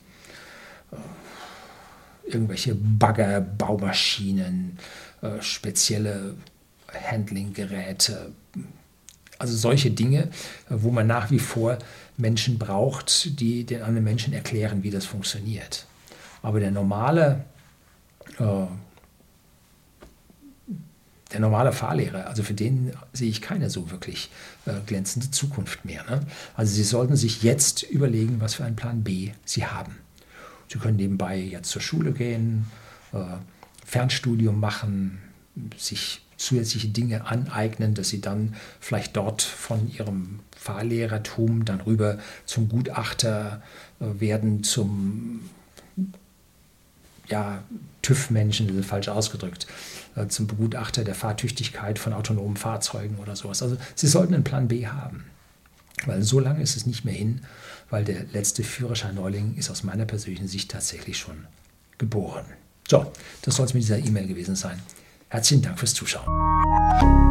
Äh, 0.91 2.31
irgendwelche 2.31 2.75
Bagger, 2.75 3.41
Baumaschinen, 3.41 4.77
äh, 5.21 5.41
spezielle 5.41 6.35
Handlinggeräte, 7.09 8.31
also 9.37 9.55
solche 9.55 9.91
Dinge, 9.91 10.23
äh, 10.23 10.27
wo 10.69 10.91
man 10.91 11.07
nach 11.07 11.31
wie 11.31 11.39
vor 11.39 11.77
Menschen 12.17 12.59
braucht, 12.59 13.39
die 13.39 13.63
den 13.63 13.81
anderen 13.81 14.03
Menschen 14.03 14.33
erklären, 14.33 14.83
wie 14.83 14.91
das 14.91 15.05
funktioniert. 15.05 15.85
Aber 16.41 16.59
der 16.59 16.71
normale, 16.71 17.45
äh, 18.37 18.43
der 21.31 21.39
normale 21.39 21.71
Fahrlehrer, 21.71 22.27
also 22.27 22.43
für 22.43 22.53
den 22.53 22.93
sehe 23.13 23.29
ich 23.29 23.41
keine 23.41 23.69
so 23.69 23.91
wirklich 23.91 24.31
äh, 24.65 24.73
glänzende 24.85 25.29
Zukunft 25.31 25.85
mehr. 25.85 26.03
Ne? 26.09 26.21
Also 26.55 26.73
Sie 26.73 26.83
sollten 26.83 27.15
sich 27.15 27.43
jetzt 27.43 27.83
überlegen, 27.83 28.41
was 28.41 28.55
für 28.55 28.63
einen 28.63 28.75
Plan 28.75 29.03
B 29.03 29.31
Sie 29.45 29.65
haben. 29.65 29.97
Sie 30.67 30.79
können 30.79 30.97
nebenbei 30.97 31.37
jetzt 31.37 31.69
zur 31.69 31.81
Schule 31.81 32.11
gehen, 32.13 32.65
äh, 33.13 33.17
Fernstudium 33.85 34.59
machen, 34.59 35.19
sich 35.77 36.21
zusätzliche 36.37 36.87
Dinge 36.87 37.25
aneignen, 37.25 37.93
dass 37.93 38.09
sie 38.09 38.21
dann 38.21 38.55
vielleicht 38.79 39.17
dort 39.17 39.41
von 39.41 39.91
ihrem 39.91 40.39
Fahrlehrertum 40.55 41.65
dann 41.65 41.81
rüber 41.81 42.17
zum 42.45 42.69
Gutachter 42.69 43.61
äh, 43.99 44.19
werden, 44.19 44.63
zum 44.63 45.41
ja, 47.29 47.63
TÜV-Menschen, 48.01 48.67
das 48.67 48.77
ist 48.77 48.85
falsch 48.87 49.07
ausgedrückt, 49.07 49.67
äh, 50.15 50.27
zum 50.27 50.47
Begutachter 50.47 51.03
der 51.03 51.15
Fahrtüchtigkeit 51.15 51.99
von 51.99 52.13
autonomen 52.13 52.57
Fahrzeugen 52.57 53.17
oder 53.17 53.35
sowas. 53.35 53.61
Also 53.61 53.77
Sie 53.95 54.07
sollten 54.07 54.33
einen 54.33 54.43
Plan 54.43 54.67
B 54.67 54.87
haben, 54.87 55.25
weil 56.05 56.23
so 56.23 56.39
lange 56.39 56.61
ist 56.61 56.75
es 56.75 56.85
nicht 56.85 57.05
mehr 57.05 57.13
hin, 57.13 57.41
weil 57.89 58.03
der 58.05 58.23
letzte 58.31 58.63
Führerschein-Neuling 58.63 59.55
ist 59.55 59.69
aus 59.69 59.83
meiner 59.83 60.05
persönlichen 60.05 60.47
Sicht 60.47 60.71
tatsächlich 60.71 61.17
schon 61.17 61.45
geboren. 61.97 62.45
So, 62.87 63.11
das 63.43 63.55
soll 63.55 63.65
es 63.65 63.73
mit 63.73 63.83
dieser 63.83 63.99
E-Mail 63.99 64.27
gewesen 64.27 64.55
sein. 64.55 64.79
Herzlichen 65.29 65.61
Dank 65.61 65.77
fürs 65.77 65.93
Zuschauen. 65.93 67.28